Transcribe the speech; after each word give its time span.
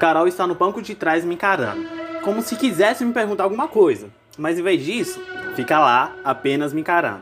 Carol 0.00 0.26
está 0.26 0.46
no 0.46 0.54
banco 0.54 0.80
de 0.80 0.94
trás 0.94 1.26
me 1.26 1.34
encarando, 1.34 1.86
como 2.22 2.40
se 2.40 2.56
quisesse 2.56 3.04
me 3.04 3.12
perguntar 3.12 3.44
alguma 3.44 3.68
coisa, 3.68 4.08
mas 4.38 4.58
em 4.58 4.62
vez 4.62 4.82
disso, 4.82 5.20
fica 5.54 5.78
lá 5.78 6.12
apenas 6.24 6.72
me 6.72 6.80
encarando. 6.80 7.20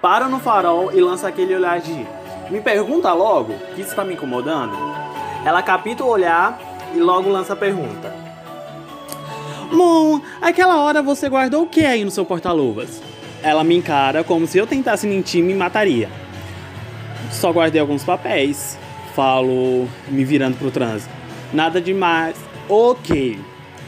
Para 0.00 0.26
no 0.26 0.40
farol 0.40 0.90
e 0.94 1.02
lança 1.02 1.28
aquele 1.28 1.54
olhar 1.54 1.78
de 1.80 1.92
me 2.50 2.62
pergunta 2.62 3.12
logo, 3.12 3.52
que 3.74 3.82
está 3.82 4.02
me 4.04 4.14
incomodando. 4.14 4.74
Ela 5.44 5.62
capita 5.62 6.02
o 6.02 6.08
olhar 6.08 6.58
e 6.94 6.98
logo 6.98 7.28
lança 7.28 7.52
a 7.52 7.56
pergunta. 7.56 8.10
Moon, 9.70 10.22
aquela 10.40 10.80
hora 10.80 11.02
você 11.02 11.28
guardou 11.28 11.64
o 11.64 11.68
que 11.68 11.84
aí 11.84 12.06
no 12.06 12.10
seu 12.10 12.24
porta-luvas? 12.24 13.02
Ela 13.42 13.62
me 13.62 13.76
encara 13.76 14.24
como 14.24 14.46
se 14.46 14.56
eu 14.56 14.66
tentasse 14.66 15.06
mentir 15.06 15.44
me 15.44 15.52
mataria. 15.52 16.08
Só 17.30 17.52
guardei 17.52 17.82
alguns 17.82 18.02
papéis. 18.02 18.78
Falo, 19.14 19.86
me 20.08 20.24
virando 20.24 20.56
pro 20.56 20.70
trânsito. 20.70 21.21
Nada 21.52 21.80
demais. 21.80 22.36
Ok. 22.68 23.38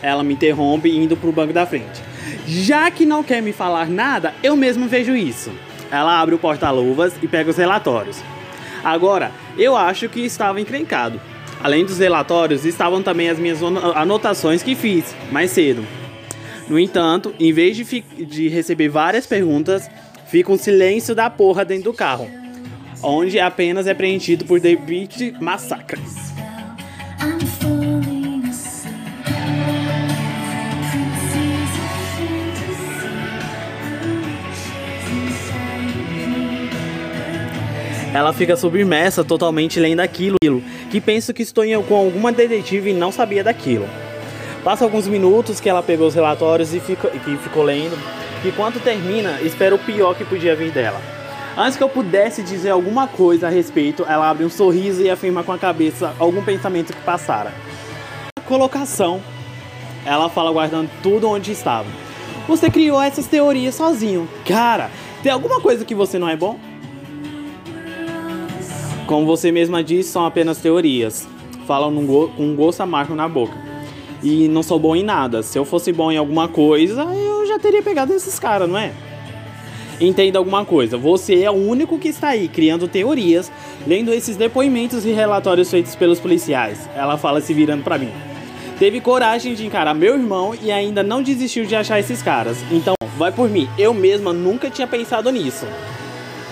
Ela 0.02 0.22
me 0.22 0.34
interrompe 0.34 0.90
indo 0.90 1.16
pro 1.16 1.32
banco 1.32 1.52
da 1.52 1.66
frente. 1.66 2.02
Já 2.46 2.90
que 2.90 3.06
não 3.06 3.22
quer 3.22 3.40
me 3.42 3.52
falar 3.52 3.88
nada, 3.88 4.34
eu 4.42 4.56
mesmo 4.56 4.86
vejo 4.86 5.16
isso. 5.16 5.50
Ela 5.90 6.20
abre 6.20 6.34
o 6.34 6.38
porta-luvas 6.38 7.14
e 7.22 7.28
pega 7.28 7.50
os 7.50 7.56
relatórios. 7.56 8.22
Agora, 8.82 9.30
eu 9.56 9.76
acho 9.76 10.08
que 10.08 10.20
estava 10.20 10.60
encrencado. 10.60 11.20
Além 11.62 11.84
dos 11.84 11.98
relatórios, 11.98 12.66
estavam 12.66 13.02
também 13.02 13.30
as 13.30 13.38
minhas 13.38 13.60
anotações 13.94 14.62
que 14.62 14.74
fiz 14.74 15.14
mais 15.32 15.50
cedo. 15.50 15.86
No 16.68 16.78
entanto, 16.78 17.34
em 17.38 17.52
vez 17.52 17.76
de, 17.76 18.00
de 18.00 18.48
receber 18.48 18.88
várias 18.88 19.26
perguntas, 19.26 19.88
fica 20.26 20.52
um 20.52 20.58
silêncio 20.58 21.14
da 21.14 21.30
porra 21.30 21.64
dentro 21.64 21.84
do 21.84 21.94
carro, 21.94 22.28
onde 23.02 23.38
apenas 23.40 23.86
é 23.86 23.94
preenchido 23.94 24.44
por 24.44 24.60
David 24.60 25.36
Massacres. 25.40 26.33
Ela 38.14 38.32
fica 38.32 38.56
submersa 38.56 39.24
totalmente 39.24 39.80
lendo 39.80 39.98
aquilo, 39.98 40.36
que 40.88 41.00
penso 41.00 41.34
que 41.34 41.42
estou 41.42 41.64
com 41.82 41.96
alguma 41.96 42.30
detetive 42.30 42.90
e 42.90 42.94
não 42.94 43.10
sabia 43.10 43.42
daquilo. 43.42 43.88
Passa 44.62 44.84
alguns 44.84 45.08
minutos 45.08 45.58
que 45.58 45.68
ela 45.68 45.82
pegou 45.82 46.06
os 46.06 46.14
relatórios 46.14 46.72
e 46.72 46.78
fica, 46.78 47.08
que 47.10 47.36
ficou 47.38 47.64
lendo, 47.64 47.98
e 48.44 48.52
quando 48.52 48.80
termina, 48.80 49.40
espera 49.42 49.74
o 49.74 49.80
pior 49.80 50.14
que 50.14 50.24
podia 50.24 50.54
vir 50.54 50.70
dela. 50.70 51.00
Antes 51.56 51.76
que 51.76 51.82
eu 51.82 51.88
pudesse 51.88 52.40
dizer 52.44 52.70
alguma 52.70 53.08
coisa 53.08 53.48
a 53.48 53.50
respeito, 53.50 54.06
ela 54.08 54.30
abre 54.30 54.44
um 54.44 54.50
sorriso 54.50 55.02
e 55.02 55.10
afirma 55.10 55.42
com 55.42 55.50
a 55.50 55.58
cabeça 55.58 56.14
algum 56.16 56.44
pensamento 56.44 56.92
que 56.92 57.02
passara. 57.02 57.52
Colocação. 58.46 59.20
Ela 60.06 60.28
fala 60.28 60.52
guardando 60.52 60.88
tudo 61.02 61.28
onde 61.28 61.50
estava. 61.50 61.88
Você 62.46 62.70
criou 62.70 63.02
essas 63.02 63.26
teorias 63.26 63.74
sozinho. 63.74 64.28
Cara, 64.46 64.88
tem 65.20 65.32
alguma 65.32 65.60
coisa 65.60 65.84
que 65.84 65.96
você 65.96 66.16
não 66.16 66.28
é 66.28 66.36
bom? 66.36 66.60
Como 69.06 69.26
você 69.26 69.52
mesma 69.52 69.84
disse, 69.84 70.10
são 70.10 70.24
apenas 70.24 70.58
teorias. 70.58 71.28
Falam 71.66 71.94
com 72.06 72.42
um 72.42 72.56
gosto 72.56 72.80
amargo 72.80 73.14
na 73.14 73.28
boca. 73.28 73.54
E 74.22 74.48
não 74.48 74.62
sou 74.62 74.78
bom 74.78 74.96
em 74.96 75.02
nada. 75.02 75.42
Se 75.42 75.58
eu 75.58 75.64
fosse 75.64 75.92
bom 75.92 76.10
em 76.10 76.16
alguma 76.16 76.48
coisa, 76.48 77.02
eu 77.02 77.46
já 77.46 77.58
teria 77.58 77.82
pegado 77.82 78.14
esses 78.14 78.38
caras, 78.38 78.68
não 78.68 78.78
é? 78.78 78.92
Entenda 80.00 80.38
alguma 80.38 80.64
coisa, 80.64 80.98
você 80.98 81.42
é 81.42 81.50
o 81.50 81.54
único 81.54 81.98
que 81.98 82.08
está 82.08 82.28
aí 82.28 82.48
criando 82.48 82.88
teorias, 82.88 83.52
lendo 83.86 84.12
esses 84.12 84.36
depoimentos 84.36 85.04
e 85.04 85.12
relatórios 85.12 85.70
feitos 85.70 85.94
pelos 85.94 86.18
policiais. 86.18 86.88
Ela 86.96 87.16
fala 87.16 87.40
se 87.40 87.54
virando 87.54 87.84
para 87.84 87.98
mim. 87.98 88.10
Teve 88.78 89.00
coragem 89.00 89.54
de 89.54 89.64
encarar 89.64 89.94
meu 89.94 90.14
irmão 90.14 90.52
e 90.60 90.72
ainda 90.72 91.02
não 91.02 91.22
desistiu 91.22 91.64
de 91.64 91.76
achar 91.76 92.00
esses 92.00 92.22
caras. 92.22 92.56
Então, 92.72 92.94
vai 93.16 93.30
por 93.30 93.48
mim. 93.48 93.68
Eu 93.78 93.94
mesma 93.94 94.32
nunca 94.32 94.68
tinha 94.68 94.86
pensado 94.86 95.30
nisso. 95.30 95.66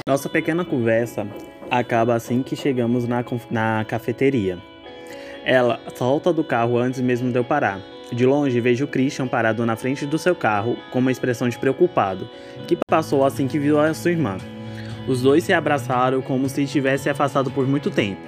Nossa 0.06 0.28
pequena 0.28 0.64
conversa 0.64 1.26
acaba 1.72 2.14
assim 2.14 2.42
que 2.42 2.54
chegamos 2.54 3.08
na, 3.08 3.24
na 3.50 3.84
cafeteria. 3.88 4.58
Ela 5.42 5.80
salta 5.96 6.30
do 6.30 6.44
carro 6.44 6.76
antes 6.76 7.00
mesmo 7.00 7.32
de 7.32 7.38
eu 7.38 7.42
parar. 7.42 7.80
De 8.12 8.26
longe 8.26 8.60
vejo 8.60 8.86
Christian 8.86 9.26
parado 9.26 9.64
na 9.64 9.74
frente 9.74 10.04
do 10.04 10.18
seu 10.18 10.34
carro 10.34 10.76
com 10.90 10.98
uma 10.98 11.10
expressão 11.10 11.48
de 11.48 11.58
preocupado, 11.58 12.28
que 12.68 12.76
passou 12.86 13.24
assim 13.24 13.48
que 13.48 13.58
viu 13.58 13.80
a 13.80 13.94
sua 13.94 14.10
irmã. 14.10 14.36
Os 15.08 15.22
dois 15.22 15.44
se 15.44 15.54
abraçaram 15.54 16.20
como 16.20 16.46
se 16.46 16.62
estivesse 16.62 17.08
afastado 17.08 17.50
por 17.50 17.66
muito 17.66 17.90
tempo. 17.90 18.20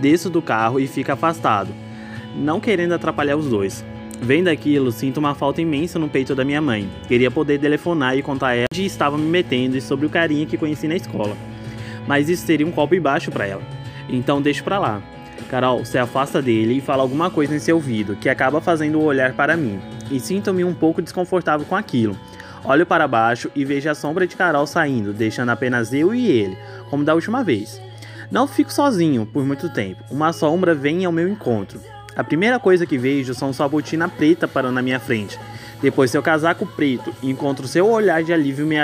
Desço 0.00 0.30
do 0.30 0.40
carro 0.40 0.78
e 0.78 0.86
fico 0.86 1.10
afastado, 1.10 1.74
não 2.36 2.60
querendo 2.60 2.92
atrapalhar 2.92 3.36
os 3.36 3.48
dois. 3.48 3.84
Vendo 4.20 4.46
aquilo, 4.46 4.92
sinto 4.92 5.18
uma 5.18 5.34
falta 5.34 5.60
imensa 5.60 5.98
no 5.98 6.08
peito 6.08 6.32
da 6.32 6.44
minha 6.44 6.60
mãe. 6.60 6.88
Queria 7.08 7.30
poder 7.30 7.58
telefonar 7.58 8.16
e 8.16 8.22
contar 8.22 8.48
a 8.48 8.54
ela 8.54 8.66
onde 8.72 8.86
estava 8.86 9.18
me 9.18 9.26
metendo 9.26 9.76
e 9.76 9.80
sobre 9.80 10.06
o 10.06 10.10
carinha 10.10 10.46
que 10.46 10.56
conheci 10.56 10.86
na 10.86 10.94
escola 10.94 11.36
mas 12.08 12.30
isso 12.30 12.46
seria 12.46 12.66
um 12.66 12.70
golpe 12.70 12.98
baixo 12.98 13.30
para 13.30 13.46
ela. 13.46 13.62
Então 14.08 14.40
deixa 14.40 14.64
pra 14.64 14.78
lá. 14.78 15.02
Carol 15.50 15.84
se 15.84 15.98
afasta 15.98 16.42
dele 16.42 16.78
e 16.78 16.80
fala 16.80 17.02
alguma 17.02 17.30
coisa 17.30 17.54
em 17.54 17.58
seu 17.58 17.76
ouvido, 17.76 18.16
que 18.16 18.28
acaba 18.28 18.60
fazendo 18.60 18.98
o 18.98 19.04
olhar 19.04 19.34
para 19.34 19.56
mim, 19.56 19.78
e 20.10 20.18
sinto-me 20.18 20.64
um 20.64 20.74
pouco 20.74 21.02
desconfortável 21.02 21.66
com 21.66 21.76
aquilo. 21.76 22.18
Olho 22.64 22.84
para 22.84 23.06
baixo 23.06 23.50
e 23.54 23.64
vejo 23.64 23.88
a 23.88 23.94
sombra 23.94 24.26
de 24.26 24.36
Carol 24.36 24.66
saindo, 24.66 25.12
deixando 25.12 25.50
apenas 25.50 25.92
eu 25.92 26.14
e 26.14 26.26
ele, 26.26 26.58
como 26.90 27.04
da 27.04 27.14
última 27.14 27.44
vez. 27.44 27.80
Não 28.30 28.48
fico 28.48 28.72
sozinho 28.72 29.24
por 29.24 29.44
muito 29.44 29.68
tempo, 29.68 30.02
uma 30.10 30.32
sombra 30.32 30.74
vem 30.74 31.04
ao 31.04 31.12
meu 31.12 31.28
encontro. 31.28 31.80
A 32.16 32.24
primeira 32.24 32.58
coisa 32.58 32.84
que 32.84 32.98
vejo 32.98 33.32
são 33.32 33.52
sua 33.52 33.68
botina 33.68 34.08
preta 34.08 34.48
parando 34.48 34.74
na 34.74 34.82
minha 34.82 34.98
frente, 34.98 35.38
depois 35.80 36.10
seu 36.10 36.22
casaco 36.22 36.66
preto 36.66 37.14
e 37.22 37.30
encontro 37.30 37.68
seu 37.68 37.86
olhar 37.86 38.22
de 38.24 38.32
alívio 38.32 38.66
me 38.66 38.76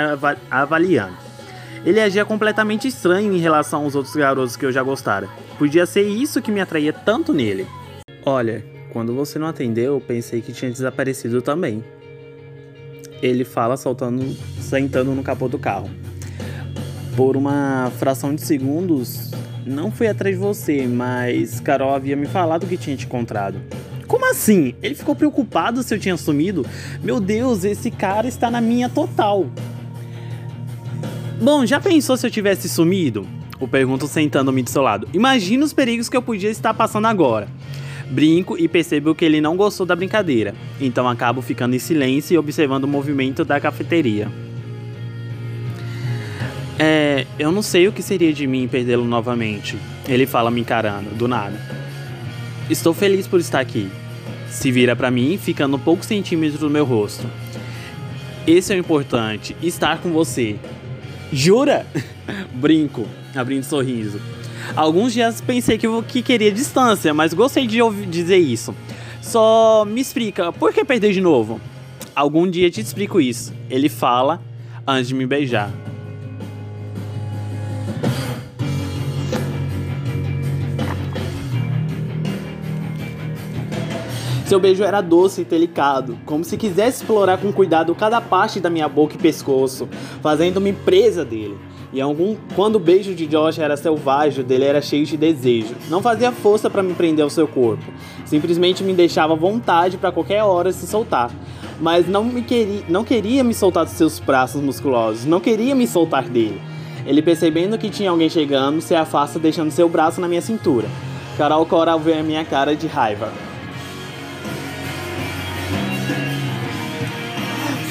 avaliando. 0.49 1.24
Ele 1.85 2.01
agia 2.01 2.25
completamente 2.25 2.87
estranho 2.87 3.31
em 3.31 3.37
relação 3.37 3.83
aos 3.83 3.93
outros 3.93 4.15
garotos 4.15 4.57
que 4.57 4.65
eu 4.65 4.71
já 4.71 4.81
gostara. 4.81 5.29
Podia 5.59 5.85
ser 5.85 6.01
isso 6.01 6.41
que 6.41 6.51
me 6.51 6.59
atraía 6.59 6.91
tanto 6.91 7.31
nele. 7.31 7.67
Olha, 8.25 8.65
quando 8.91 9.13
você 9.13 9.37
não 9.37 9.45
atendeu, 9.45 10.01
pensei 10.05 10.41
que 10.41 10.51
tinha 10.51 10.71
desaparecido 10.71 11.43
também. 11.43 11.83
Ele 13.21 13.45
fala 13.45 13.77
sentando 13.77 15.11
no 15.11 15.21
capô 15.21 15.47
do 15.47 15.59
carro. 15.59 15.89
Por 17.15 17.37
uma 17.37 17.91
fração 17.99 18.33
de 18.33 18.41
segundos, 18.41 19.29
não 19.63 19.91
fui 19.91 20.07
atrás 20.07 20.35
de 20.35 20.41
você, 20.41 20.87
mas 20.87 21.59
Carol 21.59 21.93
havia 21.93 22.15
me 22.15 22.25
falado 22.25 22.65
que 22.65 22.77
tinha 22.77 22.97
te 22.97 23.05
encontrado. 23.05 23.61
Como 24.07 24.29
assim? 24.29 24.73
Ele 24.81 24.95
ficou 24.95 25.15
preocupado 25.15 25.83
se 25.83 25.93
eu 25.93 25.99
tinha 25.99 26.17
sumido? 26.17 26.65
Meu 27.03 27.19
Deus, 27.19 27.63
esse 27.63 27.91
cara 27.91 28.27
está 28.27 28.49
na 28.49 28.59
minha 28.59 28.89
total. 28.89 29.45
Bom, 31.45 31.63
já 31.63 31.79
pensou 31.79 32.17
se 32.17 32.25
eu 32.25 32.31
tivesse 32.31 32.67
sumido? 32.67 33.27
O 33.59 33.67
pergunto 33.67 34.07
sentando-me 34.07 34.63
do 34.63 34.69
seu 34.71 34.81
lado. 34.81 35.07
Imagina 35.13 35.63
os 35.63 35.73
perigos 35.73 36.09
que 36.09 36.17
eu 36.17 36.21
podia 36.23 36.49
estar 36.49 36.73
passando 36.73 37.05
agora. 37.05 37.47
Brinco 38.09 38.57
e 38.57 38.67
percebo 38.67 39.13
que 39.13 39.23
ele 39.23 39.39
não 39.39 39.55
gostou 39.55 39.85
da 39.85 39.95
brincadeira, 39.95 40.55
então 40.81 41.07
acabo 41.07 41.43
ficando 41.43 41.75
em 41.75 41.79
silêncio 41.79 42.33
e 42.33 42.37
observando 42.39 42.85
o 42.85 42.87
movimento 42.87 43.45
da 43.45 43.59
cafeteria. 43.59 44.27
É, 46.79 47.27
eu 47.37 47.51
não 47.51 47.61
sei 47.61 47.87
o 47.87 47.91
que 47.91 48.01
seria 48.01 48.33
de 48.33 48.47
mim 48.47 48.67
perdê-lo 48.67 49.05
novamente. 49.05 49.77
Ele 50.07 50.25
fala 50.25 50.49
me 50.49 50.61
encarando, 50.61 51.11
do 51.11 51.27
nada. 51.27 51.61
Estou 52.71 52.91
feliz 52.91 53.27
por 53.27 53.39
estar 53.39 53.59
aqui. 53.59 53.87
Se 54.49 54.71
vira 54.71 54.95
para 54.95 55.11
mim, 55.11 55.37
ficando 55.37 55.77
poucos 55.77 56.07
centímetros 56.07 56.59
do 56.59 56.71
meu 56.71 56.85
rosto. 56.85 57.29
Esse 58.47 58.73
é 58.73 58.75
o 58.75 58.79
importante, 58.79 59.55
estar 59.61 59.99
com 59.99 60.11
você. 60.11 60.57
Jura? 61.31 61.85
Brinco, 62.53 63.07
abrindo 63.35 63.63
sorriso. 63.63 64.19
Alguns 64.75 65.13
dias 65.13 65.41
pensei 65.41 65.77
que, 65.77 65.87
que 66.03 66.21
queria 66.21 66.51
distância, 66.51 67.13
mas 67.13 67.33
gostei 67.33 67.67
de 67.67 67.81
ouvir 67.81 68.07
dizer 68.07 68.37
isso. 68.37 68.73
Só 69.21 69.85
me 69.85 70.01
explica, 70.01 70.51
por 70.51 70.73
que 70.73 70.83
perder 70.85 71.11
de 71.13 71.21
novo? 71.21 71.59
Algum 72.15 72.49
dia 72.49 72.69
te 72.69 72.79
explico 72.79 73.19
isso. 73.19 73.53
Ele 73.69 73.89
fala 73.89 74.41
antes 74.87 75.07
de 75.07 75.15
me 75.15 75.25
beijar. 75.25 75.71
Seu 84.45 84.59
beijo 84.59 84.83
era 84.83 85.01
doce 85.01 85.41
e 85.41 85.43
delicado, 85.43 86.19
como 86.23 86.43
se 86.43 86.55
quisesse 86.55 87.01
explorar 87.01 87.39
com 87.39 87.51
cuidado 87.51 87.95
cada 87.95 88.21
parte 88.21 88.59
da 88.59 88.69
minha 88.69 88.87
boca 88.87 89.15
e 89.15 89.17
pescoço, 89.17 89.89
fazendo-me 90.21 90.71
presa 90.71 91.25
dele. 91.25 91.57
E 91.91 91.99
algum, 91.99 92.35
quando 92.55 92.75
o 92.75 92.79
beijo 92.79 93.15
de 93.15 93.25
Josh 93.25 93.57
era 93.57 93.75
selvagem, 93.75 94.45
dele 94.45 94.65
era 94.65 94.83
cheio 94.83 95.03
de 95.03 95.17
desejo. 95.17 95.73
Não 95.89 95.99
fazia 95.99 96.31
força 96.31 96.69
para 96.69 96.83
me 96.83 96.93
prender 96.93 97.23
ao 97.23 97.29
seu 97.29 97.47
corpo, 97.47 97.83
simplesmente 98.23 98.83
me 98.83 98.93
deixava 98.93 99.35
vontade 99.35 99.97
para 99.97 100.11
qualquer 100.11 100.43
hora 100.43 100.71
se 100.71 100.85
soltar. 100.85 101.31
Mas 101.81 102.07
não 102.07 102.23
me 102.23 102.43
queria, 102.43 102.83
não 102.87 103.03
queria 103.03 103.43
me 103.43 103.53
soltar 103.53 103.83
dos 103.83 103.95
seus 103.95 104.19
braços 104.19 104.61
musculosos, 104.61 105.25
não 105.25 105.39
queria 105.39 105.73
me 105.73 105.87
soltar 105.87 106.29
dele. 106.29 106.61
Ele 107.03 107.23
percebendo 107.23 107.79
que 107.79 107.89
tinha 107.89 108.11
alguém 108.11 108.29
chegando, 108.29 108.79
se 108.79 108.93
afasta 108.93 109.39
deixando 109.39 109.71
seu 109.71 109.89
braço 109.89 110.21
na 110.21 110.27
minha 110.27 110.41
cintura. 110.41 110.87
Carol 111.35 111.65
Cora 111.65 111.97
vê 111.97 112.13
a 112.13 112.23
minha 112.23 112.45
cara 112.45 112.75
de 112.75 112.85
raiva. 112.85 113.54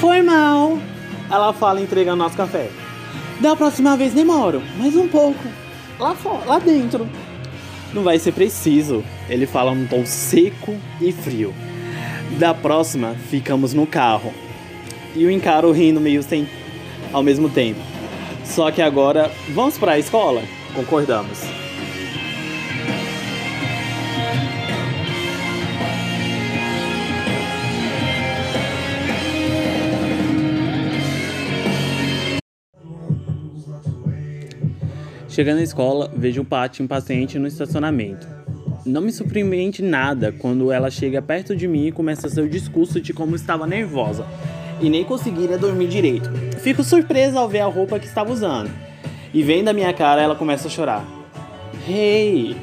Foi 0.04 0.20
mal. 0.20 0.78
Ela 1.30 1.54
fala 1.54 1.80
entregando 1.80 2.18
nosso 2.22 2.36
café. 2.36 2.68
Da 3.40 3.56
próxima 3.56 3.96
vez 3.96 4.12
demoro, 4.12 4.62
mais 4.76 4.94
um 4.94 5.08
pouco. 5.08 5.42
Lá 5.98 6.14
fora, 6.14 6.44
lá 6.44 6.58
dentro. 6.58 7.08
Não 7.90 8.02
vai 8.02 8.18
ser 8.18 8.32
preciso. 8.32 9.02
Ele 9.30 9.46
fala 9.46 9.74
num 9.74 9.86
tom 9.86 10.04
seco 10.04 10.76
e 11.00 11.10
frio. 11.10 11.54
Da 12.38 12.52
próxima, 12.52 13.16
ficamos 13.30 13.72
no 13.72 13.86
carro. 13.86 14.30
E 15.16 15.24
o 15.24 15.30
encaro 15.30 15.72
rindo 15.72 16.02
meio 16.02 16.22
sem 16.22 16.46
ao 17.10 17.22
mesmo 17.22 17.48
tempo. 17.48 17.80
Só 18.44 18.70
que 18.70 18.82
agora, 18.82 19.32
vamos 19.54 19.78
para 19.78 19.92
a 19.92 19.98
escola? 19.98 20.42
Concordamos. 20.74 21.63
Chegando 35.34 35.56
na 35.56 35.64
escola, 35.64 36.08
vejo 36.16 36.42
o 36.42 36.44
Paty 36.44 36.80
impaciente 36.80 37.40
no 37.40 37.48
estacionamento. 37.48 38.24
Não 38.86 39.00
me 39.00 39.10
surpreende 39.10 39.82
nada 39.82 40.30
quando 40.30 40.70
ela 40.70 40.92
chega 40.92 41.20
perto 41.20 41.56
de 41.56 41.66
mim 41.66 41.88
e 41.88 41.92
começa 41.92 42.28
seu 42.28 42.46
discurso 42.48 43.00
de 43.00 43.12
como 43.12 43.34
estava 43.34 43.66
nervosa 43.66 44.24
e 44.80 44.88
nem 44.88 45.02
conseguiria 45.02 45.58
dormir 45.58 45.88
direito. 45.88 46.30
Fico 46.60 46.84
surpresa 46.84 47.40
ao 47.40 47.48
ver 47.48 47.62
a 47.62 47.66
roupa 47.66 47.98
que 47.98 48.06
estava 48.06 48.32
usando. 48.32 48.70
E 49.32 49.42
vendo 49.42 49.70
a 49.70 49.72
minha 49.72 49.92
cara, 49.92 50.22
ela 50.22 50.36
começa 50.36 50.68
a 50.68 50.70
chorar. 50.70 51.04
Hey! 51.88 52.56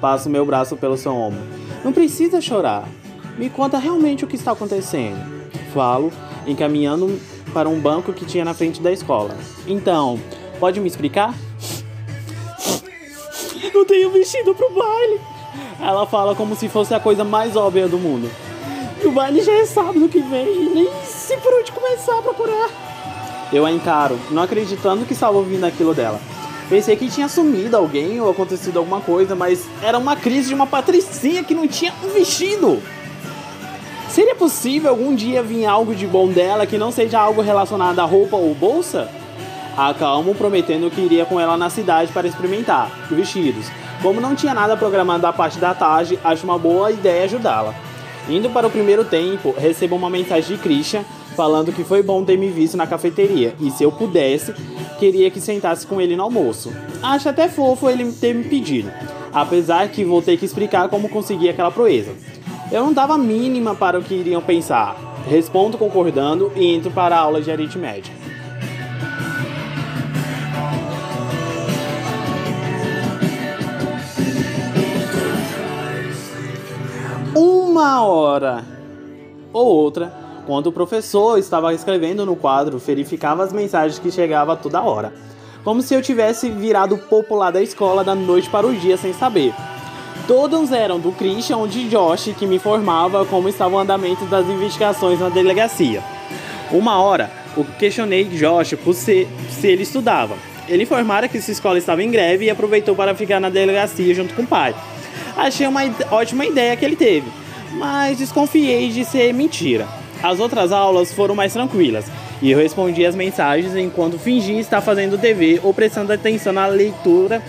Passo 0.00 0.30
meu 0.30 0.46
braço 0.46 0.76
pelo 0.76 0.96
seu 0.96 1.16
ombro. 1.16 1.42
Não 1.84 1.92
precisa 1.92 2.40
chorar. 2.40 2.88
Me 3.36 3.50
conta 3.50 3.78
realmente 3.78 4.24
o 4.24 4.28
que 4.28 4.36
está 4.36 4.52
acontecendo. 4.52 5.18
Falo, 5.74 6.12
encaminhando 6.46 7.18
para 7.52 7.68
um 7.68 7.80
banco 7.80 8.12
que 8.12 8.24
tinha 8.24 8.44
na 8.44 8.54
frente 8.54 8.80
da 8.80 8.92
escola. 8.92 9.34
Então, 9.66 10.20
pode 10.60 10.78
me 10.78 10.86
explicar? 10.86 11.34
Não 13.82 13.86
tenho 13.86 14.10
vestido 14.10 14.54
pro 14.54 14.70
baile. 14.70 15.20
Ela 15.80 16.06
fala 16.06 16.36
como 16.36 16.54
se 16.54 16.68
fosse 16.68 16.94
a 16.94 17.00
coisa 17.00 17.24
mais 17.24 17.56
óbvia 17.56 17.88
do 17.88 17.98
mundo. 17.98 18.30
E 19.02 19.06
o 19.08 19.10
baile 19.10 19.42
já 19.42 19.50
é 19.54 19.66
sábado 19.66 20.08
que 20.08 20.20
vem 20.20 20.72
nem 20.72 20.88
sei 21.04 21.36
por 21.38 21.52
onde 21.52 21.72
começar 21.72 22.16
a 22.16 22.22
procurar. 22.22 22.70
Eu 23.52 23.66
a 23.66 23.72
encaro, 23.72 24.16
não 24.30 24.44
acreditando 24.44 25.04
que 25.04 25.14
estava 25.14 25.36
ouvindo 25.36 25.64
aquilo 25.64 25.92
dela. 25.92 26.20
Pensei 26.68 26.94
que 26.94 27.10
tinha 27.10 27.28
sumido 27.28 27.76
alguém 27.76 28.20
ou 28.20 28.30
acontecido 28.30 28.78
alguma 28.78 29.00
coisa, 29.00 29.34
mas 29.34 29.66
era 29.82 29.98
uma 29.98 30.14
crise 30.14 30.46
de 30.46 30.54
uma 30.54 30.68
patricinha 30.68 31.42
que 31.42 31.52
não 31.52 31.66
tinha 31.66 31.92
um 32.04 32.08
vestido. 32.10 32.80
Seria 34.08 34.36
possível 34.36 34.90
algum 34.90 35.12
dia 35.12 35.42
vir 35.42 35.66
algo 35.66 35.92
de 35.92 36.06
bom 36.06 36.28
dela 36.28 36.68
que 36.68 36.78
não 36.78 36.92
seja 36.92 37.18
algo 37.18 37.42
relacionado 37.42 37.98
à 37.98 38.04
roupa 38.04 38.36
ou 38.36 38.54
bolsa? 38.54 39.10
Acalmo, 39.76 40.34
prometendo 40.34 40.90
que 40.90 41.00
iria 41.00 41.24
com 41.24 41.40
ela 41.40 41.56
na 41.56 41.70
cidade 41.70 42.12
para 42.12 42.28
experimentar 42.28 42.90
vestidos. 43.10 43.66
Como 44.02 44.20
não 44.20 44.34
tinha 44.34 44.52
nada 44.52 44.76
programado 44.76 45.22
da 45.22 45.32
parte 45.32 45.58
da 45.58 45.74
tarde, 45.74 46.18
acho 46.24 46.44
uma 46.44 46.58
boa 46.58 46.90
ideia 46.90 47.24
ajudá-la. 47.24 47.74
Indo 48.28 48.50
para 48.50 48.66
o 48.66 48.70
primeiro 48.70 49.04
tempo, 49.04 49.54
recebo 49.56 49.96
uma 49.96 50.10
mensagem 50.10 50.56
de 50.56 50.62
Christian 50.62 51.04
falando 51.36 51.72
que 51.72 51.84
foi 51.84 52.02
bom 52.02 52.24
ter 52.24 52.36
me 52.36 52.48
visto 52.48 52.76
na 52.76 52.86
cafeteria 52.86 53.54
e 53.58 53.70
se 53.70 53.82
eu 53.82 53.90
pudesse, 53.90 54.52
queria 54.98 55.30
que 55.30 55.40
sentasse 55.40 55.86
com 55.86 56.00
ele 56.00 56.16
no 56.16 56.22
almoço. 56.22 56.72
Acho 57.02 57.28
até 57.28 57.48
fofo 57.48 57.88
ele 57.88 58.12
ter 58.12 58.34
me 58.34 58.44
pedido, 58.44 58.92
apesar 59.32 59.88
que 59.88 60.04
vou 60.04 60.20
ter 60.20 60.36
que 60.36 60.44
explicar 60.44 60.88
como 60.88 61.08
consegui 61.08 61.48
aquela 61.48 61.70
proeza. 61.70 62.12
Eu 62.70 62.84
não 62.84 62.92
dava 62.92 63.18
mínima 63.18 63.74
para 63.74 63.98
o 63.98 64.02
que 64.02 64.14
iriam 64.14 64.40
pensar. 64.40 64.96
Respondo 65.28 65.78
concordando 65.78 66.50
e 66.56 66.74
entro 66.74 66.90
para 66.90 67.16
a 67.16 67.20
aula 67.20 67.40
de 67.40 67.50
aritmética. 67.50 68.16
Uma 77.72 78.04
hora 78.04 78.62
ou 79.50 79.66
outra, 79.66 80.12
quando 80.46 80.66
o 80.66 80.72
professor 80.72 81.38
estava 81.38 81.72
escrevendo 81.72 82.26
no 82.26 82.36
quadro, 82.36 82.76
verificava 82.76 83.42
as 83.42 83.50
mensagens 83.50 83.98
que 83.98 84.10
chegavam 84.10 84.54
toda 84.56 84.82
hora. 84.82 85.10
Como 85.64 85.80
se 85.80 85.94
eu 85.94 86.02
tivesse 86.02 86.50
virado 86.50 86.98
popular 86.98 87.50
da 87.50 87.62
escola 87.62 88.04
da 88.04 88.14
noite 88.14 88.50
para 88.50 88.66
o 88.66 88.74
dia 88.74 88.98
sem 88.98 89.14
saber. 89.14 89.54
Todos 90.28 90.70
eram 90.70 91.00
do 91.00 91.12
Christian 91.12 91.66
de 91.66 91.88
Josh 91.88 92.34
que 92.38 92.44
me 92.44 92.56
informava 92.56 93.24
como 93.24 93.48
estava 93.48 93.74
o 93.74 93.78
andamento 93.78 94.26
das 94.26 94.46
investigações 94.48 95.18
na 95.18 95.30
delegacia. 95.30 96.02
Uma 96.70 97.00
hora, 97.00 97.30
eu 97.56 97.64
questionei 97.78 98.24
Josh 98.24 98.74
por 98.84 98.92
se, 98.92 99.26
se 99.48 99.66
ele 99.66 99.84
estudava. 99.84 100.34
Ele 100.68 100.82
informara 100.82 101.26
que 101.26 101.40
sua 101.40 101.52
escola 101.52 101.78
estava 101.78 102.02
em 102.02 102.10
greve 102.10 102.44
e 102.44 102.50
aproveitou 102.50 102.94
para 102.94 103.14
ficar 103.14 103.40
na 103.40 103.48
delegacia 103.48 104.14
junto 104.14 104.34
com 104.34 104.42
o 104.42 104.46
pai. 104.46 104.74
Achei 105.34 105.66
uma 105.66 105.80
ótima 106.10 106.44
ideia 106.44 106.76
que 106.76 106.84
ele 106.84 106.96
teve, 106.96 107.26
mas 107.72 108.18
desconfiei 108.18 108.90
de 108.90 109.04
ser 109.04 109.32
mentira. 109.32 109.86
As 110.22 110.38
outras 110.38 110.70
aulas 110.70 111.12
foram 111.12 111.34
mais 111.34 111.52
tranquilas 111.52 112.06
e 112.40 112.50
eu 112.50 112.58
respondi 112.58 113.04
as 113.04 113.14
mensagens 113.14 113.74
enquanto 113.76 114.18
fingi 114.18 114.58
estar 114.58 114.80
fazendo 114.80 115.16
dever 115.16 115.60
ou 115.62 115.74
prestando 115.74 116.12
atenção 116.12 116.52
na 116.52 116.66
leitura 116.66 117.42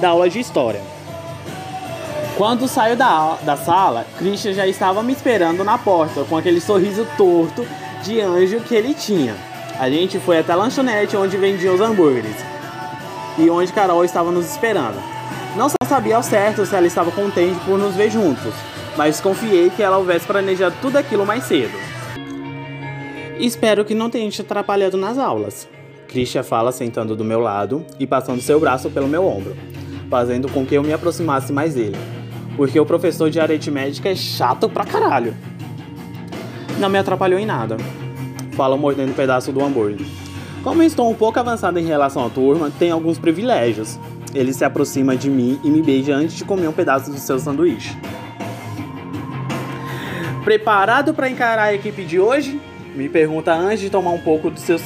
da 0.00 0.10
aula 0.10 0.28
de 0.28 0.38
história. 0.38 0.80
Quando 2.36 2.66
saio 2.66 2.96
da, 2.96 3.36
da 3.42 3.56
sala, 3.56 4.06
Christian 4.16 4.54
já 4.54 4.66
estava 4.66 5.02
me 5.02 5.12
esperando 5.12 5.62
na 5.62 5.76
porta 5.76 6.24
com 6.24 6.36
aquele 6.36 6.60
sorriso 6.60 7.06
torto 7.16 7.66
de 8.02 8.20
anjo 8.20 8.60
que 8.60 8.74
ele 8.74 8.94
tinha. 8.94 9.36
A 9.78 9.90
gente 9.90 10.18
foi 10.18 10.38
até 10.38 10.52
a 10.52 10.56
lanchonete 10.56 11.16
onde 11.16 11.36
vendiam 11.36 11.74
os 11.74 11.80
hambúrgueres 11.80 12.36
e 13.38 13.48
onde 13.50 13.72
Carol 13.72 14.04
estava 14.04 14.30
nos 14.30 14.50
esperando. 14.50 15.00
Não 15.56 15.68
sabia 15.86 16.16
ao 16.16 16.22
certo 16.22 16.64
se 16.64 16.74
ela 16.74 16.86
estava 16.86 17.10
contente 17.10 17.58
por 17.64 17.78
nos 17.78 17.94
ver 17.94 18.10
juntos, 18.10 18.54
mas 19.00 19.18
confiei 19.18 19.70
que 19.70 19.82
ela 19.82 19.96
houvesse 19.96 20.26
planejado 20.26 20.76
tudo 20.82 20.98
aquilo 20.98 21.24
mais 21.24 21.44
cedo. 21.44 21.72
Espero 23.38 23.82
que 23.82 23.94
não 23.94 24.10
tenha 24.10 24.30
te 24.30 24.42
atrapalhado 24.42 24.98
nas 24.98 25.16
aulas. 25.16 25.66
Christian 26.06 26.42
fala 26.42 26.70
sentando 26.70 27.16
do 27.16 27.24
meu 27.24 27.40
lado 27.40 27.82
e 27.98 28.06
passando 28.06 28.42
seu 28.42 28.60
braço 28.60 28.90
pelo 28.90 29.08
meu 29.08 29.26
ombro, 29.26 29.56
fazendo 30.10 30.50
com 30.50 30.66
que 30.66 30.74
eu 30.74 30.82
me 30.82 30.92
aproximasse 30.92 31.50
mais 31.50 31.72
dele. 31.72 31.96
Porque 32.58 32.78
o 32.78 32.84
professor 32.84 33.30
de 33.30 33.40
aritmética 33.40 34.10
é 34.10 34.14
chato 34.14 34.68
pra 34.68 34.84
caralho. 34.84 35.34
Não 36.78 36.90
me 36.90 36.98
atrapalhou 36.98 37.40
em 37.40 37.46
nada. 37.46 37.78
Fala 38.52 38.76
mordendo 38.76 39.12
um 39.12 39.14
pedaço 39.14 39.50
do 39.50 39.64
hambúrguer. 39.64 40.06
Como 40.62 40.82
estou 40.82 41.10
um 41.10 41.14
pouco 41.14 41.40
avançado 41.40 41.78
em 41.78 41.86
relação 41.86 42.26
à 42.26 42.28
turma, 42.28 42.70
tem 42.78 42.90
alguns 42.90 43.18
privilégios. 43.18 43.98
Ele 44.34 44.52
se 44.52 44.62
aproxima 44.62 45.16
de 45.16 45.30
mim 45.30 45.58
e 45.64 45.70
me 45.70 45.80
beija 45.80 46.14
antes 46.14 46.36
de 46.36 46.44
comer 46.44 46.68
um 46.68 46.72
pedaço 46.72 47.10
do 47.10 47.18
seu 47.18 47.38
sanduíche. 47.38 47.96
Preparado 50.44 51.12
para 51.12 51.28
encarar 51.28 51.64
a 51.64 51.74
equipe 51.74 52.02
de 52.04 52.18
hoje? 52.18 52.60
Me 52.94 53.08
pergunta 53.08 53.52
antes 53.52 53.80
de 53.80 53.90
tomar 53.90 54.10
um 54.10 54.20
pouco 54.20 54.50
do 54.50 54.58
seu, 54.58 54.78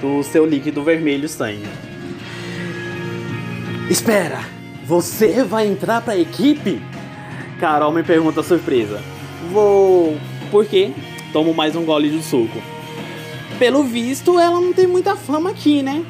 do 0.00 0.22
seu 0.22 0.46
líquido 0.46 0.82
vermelho 0.82 1.28
sangue. 1.28 1.66
Espera, 3.90 4.40
você 4.84 5.44
vai 5.44 5.66
entrar 5.66 6.00
para 6.00 6.14
a 6.14 6.18
equipe? 6.18 6.80
Carol 7.60 7.92
me 7.92 8.02
pergunta 8.02 8.42
surpresa. 8.42 9.00
Vou. 9.52 10.16
Por 10.50 10.64
quê? 10.64 10.90
Tomo 11.32 11.52
mais 11.52 11.76
um 11.76 11.84
gole 11.84 12.08
de 12.08 12.22
suco. 12.22 12.60
Pelo 13.58 13.84
visto, 13.84 14.38
ela 14.38 14.60
não 14.60 14.72
tem 14.72 14.86
muita 14.86 15.14
fama 15.16 15.50
aqui, 15.50 15.82
né? 15.82 16.04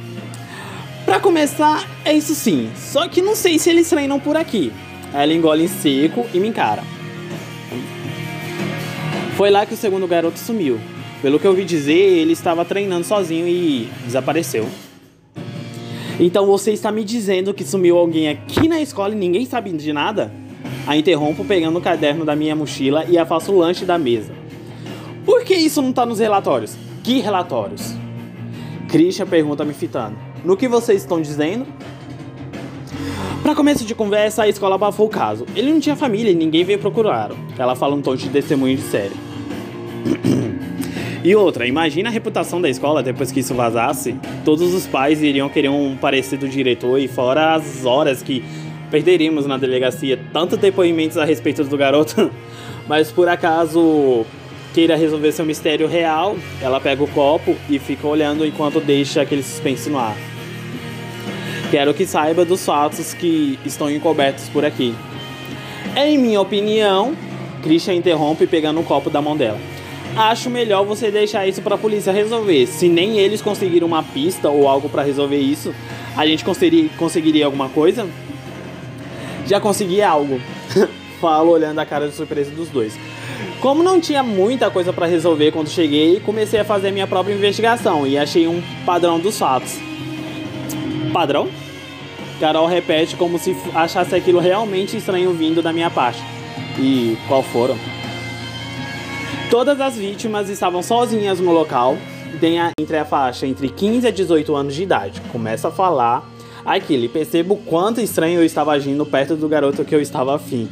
Pra 1.04 1.20
começar, 1.20 1.84
é 2.04 2.12
isso 2.12 2.34
sim. 2.34 2.70
Só 2.76 3.08
que 3.08 3.20
não 3.20 3.34
sei 3.34 3.58
se 3.58 3.68
eles 3.68 3.88
treinam 3.88 4.18
por 4.18 4.36
aqui. 4.36 4.72
Ela 5.12 5.32
engole 5.32 5.64
em 5.64 5.68
seco 5.68 6.26
e 6.32 6.38
me 6.38 6.48
encara. 6.48 6.93
Foi 9.36 9.50
lá 9.50 9.66
que 9.66 9.74
o 9.74 9.76
segundo 9.76 10.06
garoto 10.06 10.38
sumiu. 10.38 10.78
Pelo 11.20 11.40
que 11.40 11.46
eu 11.46 11.50
ouvi 11.50 11.64
dizer, 11.64 11.92
ele 11.92 12.32
estava 12.32 12.64
treinando 12.64 13.04
sozinho 13.04 13.48
e 13.48 13.88
desapareceu. 14.04 14.68
Então 16.20 16.46
você 16.46 16.70
está 16.70 16.92
me 16.92 17.02
dizendo 17.02 17.52
que 17.52 17.64
sumiu 17.64 17.98
alguém 17.98 18.28
aqui 18.28 18.68
na 18.68 18.80
escola 18.80 19.12
e 19.12 19.18
ninguém 19.18 19.44
sabe 19.44 19.72
de 19.72 19.92
nada? 19.92 20.30
A 20.86 20.96
interrompo 20.96 21.44
pegando 21.44 21.78
o 21.78 21.82
caderno 21.82 22.24
da 22.24 22.36
minha 22.36 22.54
mochila 22.54 23.06
e 23.06 23.18
afasto 23.18 23.50
o 23.50 23.58
lanche 23.58 23.84
da 23.84 23.98
mesa. 23.98 24.32
Por 25.24 25.42
que 25.42 25.54
isso 25.54 25.82
não 25.82 25.90
está 25.90 26.06
nos 26.06 26.20
relatórios? 26.20 26.76
Que 27.02 27.18
relatórios? 27.20 27.94
Christian 28.88 29.26
pergunta 29.26 29.64
me 29.64 29.74
fitando. 29.74 30.16
No 30.44 30.56
que 30.56 30.68
vocês 30.68 31.02
estão 31.02 31.20
dizendo? 31.20 31.66
Para 33.44 33.54
começo 33.54 33.84
de 33.84 33.94
conversa, 33.94 34.44
a 34.44 34.48
escola 34.48 34.76
abafou 34.76 35.04
o 35.04 35.10
caso. 35.10 35.44
Ele 35.54 35.70
não 35.70 35.78
tinha 35.78 35.94
família 35.94 36.30
e 36.30 36.34
ninguém 36.34 36.64
veio 36.64 36.78
procurá-lo. 36.78 37.36
Ela 37.58 37.76
fala 37.76 37.94
um 37.94 38.00
tom 38.00 38.16
de 38.16 38.30
testemunho 38.30 38.74
de 38.74 38.82
série. 38.84 39.12
E 41.22 41.36
outra, 41.36 41.66
imagina 41.66 42.08
a 42.08 42.12
reputação 42.12 42.58
da 42.58 42.70
escola 42.70 43.02
depois 43.02 43.30
que 43.30 43.40
isso 43.40 43.52
vazasse. 43.52 44.14
Todos 44.46 44.72
os 44.72 44.86
pais 44.86 45.22
iriam 45.22 45.50
querer 45.50 45.68
um 45.68 45.94
parecido 45.94 46.48
diretor 46.48 46.98
e 46.98 47.06
fora 47.06 47.52
as 47.52 47.84
horas 47.84 48.22
que 48.22 48.42
perderíamos 48.90 49.44
na 49.44 49.58
delegacia, 49.58 50.18
tanto 50.32 50.56
depoimentos 50.56 51.18
a 51.18 51.24
respeito 51.26 51.62
do 51.64 51.76
garoto. 51.76 52.30
Mas 52.88 53.12
por 53.12 53.28
acaso 53.28 54.24
queira 54.72 54.96
resolver 54.96 55.32
seu 55.32 55.44
mistério 55.44 55.86
real, 55.86 56.34
ela 56.62 56.80
pega 56.80 57.04
o 57.04 57.08
copo 57.08 57.54
e 57.68 57.78
fica 57.78 58.06
olhando 58.06 58.46
enquanto 58.46 58.80
deixa 58.80 59.20
aquele 59.20 59.42
suspense 59.42 59.90
no 59.90 59.98
ar. 59.98 60.16
Quero 61.74 61.92
que 61.92 62.06
saiba 62.06 62.44
dos 62.44 62.64
fatos 62.64 63.14
que 63.14 63.58
estão 63.64 63.90
encobertos 63.90 64.48
por 64.48 64.64
aqui. 64.64 64.94
Em 65.96 66.16
minha 66.16 66.40
opinião, 66.40 67.16
Christian 67.64 67.94
interrompe 67.94 68.46
pegando 68.46 68.78
um 68.78 68.84
copo 68.84 69.10
da 69.10 69.20
mão 69.20 69.36
dela. 69.36 69.58
Acho 70.16 70.48
melhor 70.48 70.84
você 70.84 71.10
deixar 71.10 71.48
isso 71.48 71.60
para 71.62 71.74
a 71.74 71.78
polícia 71.78 72.12
resolver. 72.12 72.68
Se 72.68 72.88
nem 72.88 73.18
eles 73.18 73.42
conseguiram 73.42 73.88
uma 73.88 74.04
pista 74.04 74.48
ou 74.48 74.68
algo 74.68 74.88
para 74.88 75.02
resolver 75.02 75.36
isso, 75.36 75.74
a 76.16 76.24
gente 76.24 76.44
conseguiria, 76.44 76.90
conseguiria 76.96 77.44
alguma 77.44 77.68
coisa? 77.68 78.06
Já 79.44 79.58
consegui 79.58 80.00
algo. 80.00 80.40
Falo 81.20 81.50
olhando 81.50 81.80
a 81.80 81.84
cara 81.84 82.06
de 82.06 82.14
surpresa 82.14 82.52
dos 82.52 82.68
dois. 82.68 82.96
Como 83.60 83.82
não 83.82 84.00
tinha 84.00 84.22
muita 84.22 84.70
coisa 84.70 84.92
para 84.92 85.06
resolver 85.06 85.50
quando 85.50 85.68
cheguei, 85.68 86.20
comecei 86.20 86.60
a 86.60 86.64
fazer 86.64 86.92
minha 86.92 87.08
própria 87.08 87.34
investigação 87.34 88.06
e 88.06 88.16
achei 88.16 88.46
um 88.46 88.62
padrão 88.86 89.18
dos 89.18 89.36
fatos. 89.36 89.76
Padrão? 91.12 91.63
Carol 92.44 92.66
repete 92.66 93.16
como 93.16 93.38
se 93.38 93.56
achasse 93.74 94.14
aquilo 94.14 94.38
realmente 94.38 94.98
estranho 94.98 95.32
vindo 95.32 95.62
da 95.62 95.72
minha 95.72 95.88
parte. 95.88 96.22
E 96.78 97.16
qual 97.26 97.42
foram? 97.42 97.74
Todas 99.50 99.80
as 99.80 99.96
vítimas 99.96 100.50
estavam 100.50 100.82
sozinhas 100.82 101.40
no 101.40 101.52
local, 101.52 101.96
entre 102.78 102.98
a 102.98 103.04
faixa 103.06 103.46
entre 103.46 103.70
15 103.70 104.08
a 104.08 104.10
18 104.10 104.54
anos 104.54 104.74
de 104.74 104.82
idade. 104.82 105.22
Começa 105.32 105.68
a 105.68 105.70
falar 105.70 106.22
aquilo 106.66 107.04
e 107.04 107.08
percebo 107.08 107.56
quanto 107.64 108.02
estranho 108.02 108.40
eu 108.40 108.44
estava 108.44 108.72
agindo 108.72 109.06
perto 109.06 109.36
do 109.36 109.48
garoto 109.48 109.82
que 109.82 109.94
eu 109.94 110.02
estava 110.02 110.34
afim. 110.34 110.68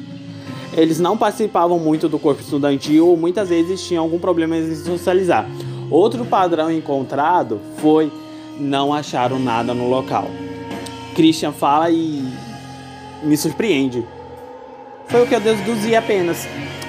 Eles 0.76 1.00
não 1.00 1.16
participavam 1.16 1.78
muito 1.78 2.06
do 2.06 2.18
corpo 2.18 2.42
estudantil 2.42 3.08
ou 3.08 3.16
muitas 3.16 3.48
vezes 3.48 3.82
tinham 3.82 4.04
algum 4.04 4.18
problema 4.18 4.58
em 4.58 4.74
socializar. 4.74 5.48
Outro 5.90 6.26
padrão 6.26 6.70
encontrado 6.70 7.58
foi 7.78 8.12
não 8.60 8.92
acharam 8.92 9.38
nada 9.38 9.72
no 9.72 9.88
local. 9.88 10.28
Christian 11.14 11.52
fala 11.52 11.90
e 11.90 12.26
me 13.22 13.36
surpreende. 13.36 14.04
Foi 15.08 15.22
o 15.22 15.26
que 15.26 15.34
eu 15.34 15.40
deduzi 15.40 15.94
apenas. 15.94 16.46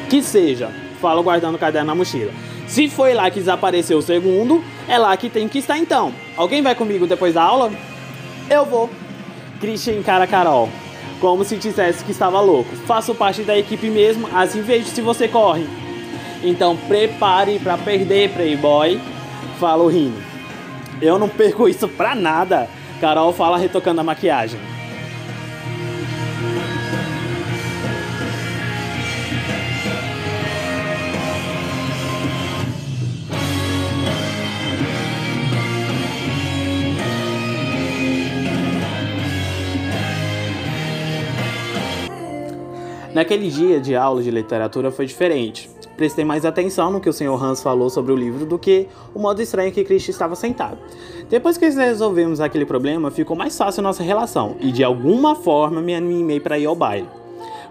Que 0.09 0.21
seja, 0.21 0.71
falo 1.01 1.23
guardando 1.23 1.55
o 1.55 1.59
caderno 1.59 1.87
na 1.87 1.95
mochila. 1.95 2.31
Se 2.67 2.89
foi 2.89 3.13
lá 3.13 3.29
que 3.29 3.39
desapareceu 3.39 3.97
o 3.97 4.01
segundo, 4.01 4.63
é 4.87 4.97
lá 4.97 5.15
que 5.17 5.29
tem 5.29 5.47
que 5.47 5.59
estar 5.59 5.77
então. 5.77 6.13
Alguém 6.37 6.61
vai 6.61 6.75
comigo 6.75 7.05
depois 7.05 7.33
da 7.33 7.43
aula? 7.43 7.71
Eu 8.49 8.65
vou. 8.65 8.89
Christian 9.59 9.93
encara 9.93 10.27
Carol, 10.27 10.69
como 11.19 11.43
se 11.43 11.57
dissesse 11.57 12.03
que 12.03 12.11
estava 12.11 12.39
louco. 12.41 12.75
Faço 12.87 13.13
parte 13.13 13.43
da 13.43 13.57
equipe 13.57 13.89
mesmo, 13.89 14.27
assim 14.33 14.61
vejo 14.61 14.87
se 14.87 15.01
você 15.01 15.27
corre. 15.27 15.67
Então 16.43 16.75
prepare 16.75 17.59
para 17.59 17.77
perder, 17.77 18.29
Playboy. 18.31 18.99
Falo 19.59 19.87
rindo. 19.87 20.21
Eu 21.01 21.17
não 21.17 21.29
perco 21.29 21.67
isso 21.67 21.87
pra 21.87 22.15
nada. 22.15 22.69
Carol 23.03 23.33
fala 23.33 23.57
retocando 23.57 23.99
a 23.99 24.03
maquiagem. 24.05 24.57
Naquele 43.13 43.49
dia 43.49 43.81
de 43.81 43.97
aula 43.97 44.23
de 44.23 44.31
literatura 44.31 44.89
foi 44.91 45.05
diferente. 45.05 45.69
Prestei 45.95 46.25
mais 46.25 46.43
atenção 46.43 46.91
no 46.91 46.99
que 46.99 47.07
o 47.07 47.13
Sr. 47.13 47.41
Hans 47.41 47.61
falou 47.61 47.89
sobre 47.89 48.11
o 48.11 48.15
livro 48.15 48.45
do 48.45 48.57
que 48.57 48.87
o 49.13 49.19
modo 49.19 49.41
estranho 49.41 49.71
que 49.71 49.83
Christian 49.83 50.11
estava 50.11 50.35
sentado. 50.35 50.77
Depois 51.29 51.57
que 51.57 51.69
resolvemos 51.69 52.41
aquele 52.41 52.65
problema, 52.65 53.11
ficou 53.11 53.35
mais 53.35 53.55
fácil 53.57 53.83
nossa 53.83 54.01
relação 54.01 54.55
e 54.59 54.71
de 54.71 54.83
alguma 54.83 55.35
forma 55.35 55.81
me 55.81 55.93
animei 55.93 56.39
para 56.39 56.57
ir 56.57 56.65
ao 56.65 56.75
baile. 56.75 57.07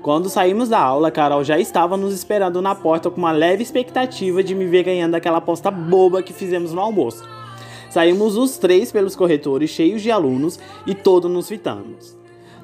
Quando 0.02 0.28
saímos 0.28 0.68
da 0.68 0.80
aula, 0.80 1.10
Carol 1.10 1.44
já 1.44 1.58
estava 1.58 1.96
nos 1.96 2.12
esperando 2.12 2.60
na 2.60 2.74
porta 2.74 3.08
com 3.10 3.18
uma 3.18 3.30
leve 3.30 3.62
expectativa 3.62 4.42
de 4.42 4.54
me 4.54 4.66
ver 4.66 4.82
ganhando 4.82 5.14
aquela 5.14 5.38
aposta 5.38 5.70
boba 5.70 6.22
que 6.22 6.32
fizemos 6.32 6.72
no 6.72 6.80
almoço. 6.80 7.24
Saímos 7.88 8.36
os 8.36 8.56
três 8.56 8.90
pelos 8.90 9.14
corretores 9.14 9.70
cheios 9.70 10.02
de 10.02 10.10
alunos 10.10 10.58
e 10.86 10.94
todos 10.94 11.30
nos 11.30 11.48
fitamos. 11.48 12.16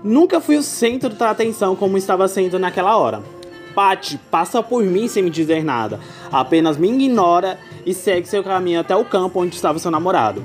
Nunca 0.02 0.40
fui 0.40 0.56
o 0.56 0.62
centro 0.62 1.10
da 1.10 1.30
atenção 1.30 1.76
como 1.76 1.98
estava 1.98 2.26
sendo 2.28 2.58
naquela 2.58 2.96
hora. 2.96 3.37
Pati 3.78 4.18
passa 4.28 4.60
por 4.60 4.82
mim 4.82 5.06
sem 5.06 5.22
me 5.22 5.30
dizer 5.30 5.62
nada, 5.62 6.00
apenas 6.32 6.76
me 6.76 6.88
ignora 6.88 7.56
e 7.86 7.94
segue 7.94 8.26
seu 8.26 8.42
caminho 8.42 8.80
até 8.80 8.96
o 8.96 9.04
campo 9.04 9.40
onde 9.40 9.54
estava 9.54 9.78
seu 9.78 9.88
namorado. 9.88 10.44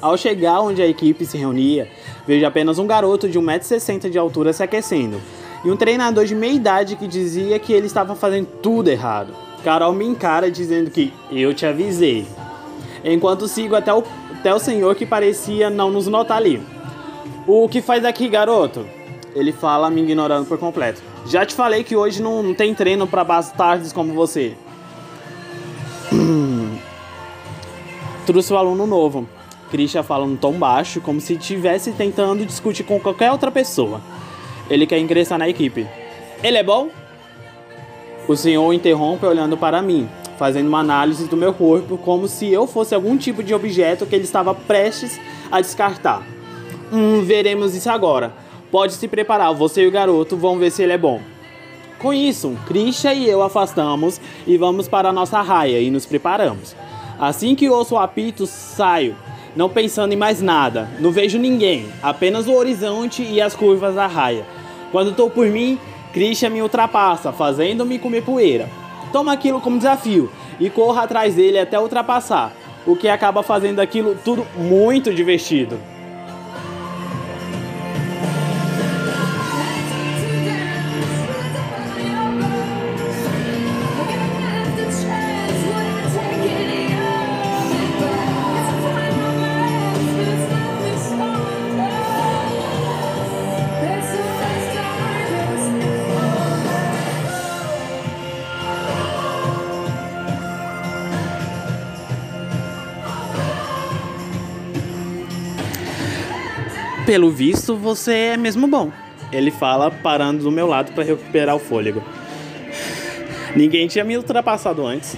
Ao 0.00 0.16
chegar 0.16 0.60
onde 0.60 0.82
a 0.82 0.86
equipe 0.88 1.24
se 1.24 1.38
reunia, 1.38 1.88
vejo 2.26 2.44
apenas 2.44 2.80
um 2.80 2.86
garoto 2.88 3.28
de 3.28 3.38
1,60m 3.38 4.10
de 4.10 4.18
altura 4.18 4.52
se 4.52 4.64
aquecendo 4.64 5.20
e 5.64 5.70
um 5.70 5.76
treinador 5.76 6.24
de 6.24 6.34
meia 6.34 6.54
idade 6.54 6.96
que 6.96 7.06
dizia 7.06 7.56
que 7.60 7.72
ele 7.72 7.86
estava 7.86 8.16
fazendo 8.16 8.48
tudo 8.60 8.88
errado. 8.88 9.32
Carol 9.62 9.92
me 9.92 10.04
encara 10.04 10.50
dizendo 10.50 10.90
que 10.90 11.14
eu 11.30 11.54
te 11.54 11.64
avisei, 11.64 12.26
enquanto 13.04 13.46
sigo 13.46 13.76
até 13.76 13.94
o, 13.94 14.02
até 14.32 14.52
o 14.52 14.58
senhor 14.58 14.96
que 14.96 15.06
parecia 15.06 15.70
não 15.70 15.88
nos 15.88 16.08
notar 16.08 16.38
ali. 16.38 16.60
O 17.46 17.68
que 17.68 17.80
faz 17.80 18.04
aqui, 18.04 18.26
garoto? 18.26 18.84
Ele 19.36 19.52
fala, 19.52 19.88
me 19.88 20.02
ignorando 20.02 20.46
por 20.46 20.58
completo. 20.58 21.11
Já 21.26 21.46
te 21.46 21.54
falei 21.54 21.84
que 21.84 21.96
hoje 21.96 22.20
não, 22.20 22.42
não 22.42 22.54
tem 22.54 22.74
treino 22.74 23.06
para 23.06 23.22
bastardos 23.24 23.92
como 23.92 24.12
você. 24.12 24.54
Trouxe 28.26 28.52
o 28.52 28.56
aluno 28.56 28.86
novo. 28.86 29.26
Christian 29.70 30.02
fala 30.02 30.26
num 30.26 30.36
tom 30.36 30.52
baixo, 30.52 31.00
como 31.00 31.20
se 31.20 31.34
estivesse 31.34 31.92
tentando 31.92 32.44
discutir 32.44 32.84
com 32.84 33.00
qualquer 33.00 33.32
outra 33.32 33.50
pessoa. 33.50 34.00
Ele 34.68 34.86
quer 34.86 34.98
ingressar 34.98 35.38
na 35.38 35.48
equipe. 35.48 35.86
Ele 36.42 36.58
é 36.58 36.62
bom? 36.62 36.90
O 38.28 38.36
senhor 38.36 38.72
interrompe 38.72 39.24
olhando 39.24 39.56
para 39.56 39.80
mim, 39.80 40.08
fazendo 40.38 40.68
uma 40.68 40.80
análise 40.80 41.26
do 41.26 41.36
meu 41.36 41.54
corpo 41.54 41.96
como 41.98 42.28
se 42.28 42.52
eu 42.52 42.66
fosse 42.66 42.94
algum 42.94 43.16
tipo 43.16 43.42
de 43.42 43.54
objeto 43.54 44.06
que 44.06 44.14
ele 44.14 44.24
estava 44.24 44.54
prestes 44.54 45.18
a 45.50 45.60
descartar. 45.60 46.22
Hum, 46.92 47.22
veremos 47.22 47.74
isso 47.74 47.90
agora. 47.90 48.32
Pode 48.72 48.94
se 48.94 49.06
preparar, 49.06 49.52
você 49.52 49.82
e 49.82 49.86
o 49.86 49.90
garoto 49.90 50.34
vão 50.34 50.58
ver 50.58 50.70
se 50.70 50.82
ele 50.82 50.94
é 50.94 50.98
bom. 50.98 51.20
Com 51.98 52.10
isso, 52.10 52.56
Christian 52.66 53.12
e 53.12 53.28
eu 53.28 53.42
afastamos 53.42 54.18
e 54.46 54.56
vamos 54.56 54.88
para 54.88 55.10
a 55.10 55.12
nossa 55.12 55.42
raia 55.42 55.78
e 55.78 55.90
nos 55.90 56.06
preparamos. 56.06 56.74
Assim 57.20 57.54
que 57.54 57.68
ouço 57.68 57.96
o 57.96 57.98
apito, 57.98 58.46
saio, 58.46 59.14
não 59.54 59.68
pensando 59.68 60.14
em 60.14 60.16
mais 60.16 60.40
nada. 60.40 60.88
Não 61.00 61.12
vejo 61.12 61.38
ninguém, 61.38 61.86
apenas 62.02 62.48
o 62.48 62.54
horizonte 62.54 63.22
e 63.22 63.42
as 63.42 63.54
curvas 63.54 63.94
da 63.94 64.06
raia. 64.06 64.46
Quando 64.90 65.10
estou 65.10 65.28
por 65.28 65.46
mim, 65.48 65.78
Christian 66.14 66.48
me 66.48 66.62
ultrapassa, 66.62 67.30
fazendo-me 67.30 67.98
comer 67.98 68.22
poeira. 68.22 68.70
Tomo 69.12 69.28
aquilo 69.28 69.60
como 69.60 69.76
desafio 69.76 70.32
e 70.58 70.70
corro 70.70 70.98
atrás 70.98 71.34
dele 71.34 71.58
até 71.58 71.78
ultrapassar, 71.78 72.50
o 72.86 72.96
que 72.96 73.06
acaba 73.06 73.42
fazendo 73.42 73.80
aquilo 73.80 74.16
tudo 74.24 74.46
muito 74.56 75.12
divertido. 75.12 75.78
Pelo 107.06 107.30
visto, 107.30 107.76
você 107.76 108.12
é 108.12 108.36
mesmo 108.36 108.66
bom. 108.66 108.92
Ele 109.32 109.50
fala, 109.50 109.90
parando 109.90 110.44
do 110.44 110.52
meu 110.52 110.66
lado 110.66 110.92
para 110.92 111.02
recuperar 111.02 111.56
o 111.56 111.58
fôlego. 111.58 112.02
Ninguém 113.56 113.88
tinha 113.88 114.04
me 114.04 114.16
ultrapassado 114.16 114.86
antes. 114.86 115.16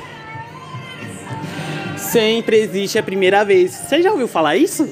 Sempre 1.97 2.57
existe 2.57 2.99
a 2.99 3.03
primeira 3.03 3.45
vez. 3.45 3.73
Você 3.73 4.01
já 4.01 4.11
ouviu 4.11 4.29
falar 4.29 4.57
isso? 4.57 4.89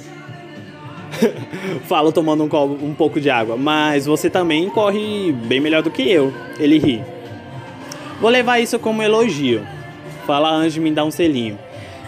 Falo 1.86 2.12
tomando 2.12 2.44
um, 2.44 2.86
um 2.86 2.94
pouco 2.94 3.20
de 3.20 3.30
água. 3.30 3.56
Mas 3.56 4.06
você 4.06 4.28
também 4.28 4.68
corre 4.68 5.32
bem 5.32 5.60
melhor 5.60 5.82
do 5.82 5.90
que 5.90 6.02
eu. 6.10 6.32
Ele 6.58 6.78
ri. 6.78 7.02
Vou 8.20 8.30
levar 8.30 8.58
isso 8.58 8.78
como 8.78 9.02
elogio. 9.02 9.66
Fala 10.26 10.50
antes 10.50 10.74
de 10.74 10.80
me 10.80 10.90
dar 10.90 11.04
um 11.04 11.10
selinho. 11.10 11.58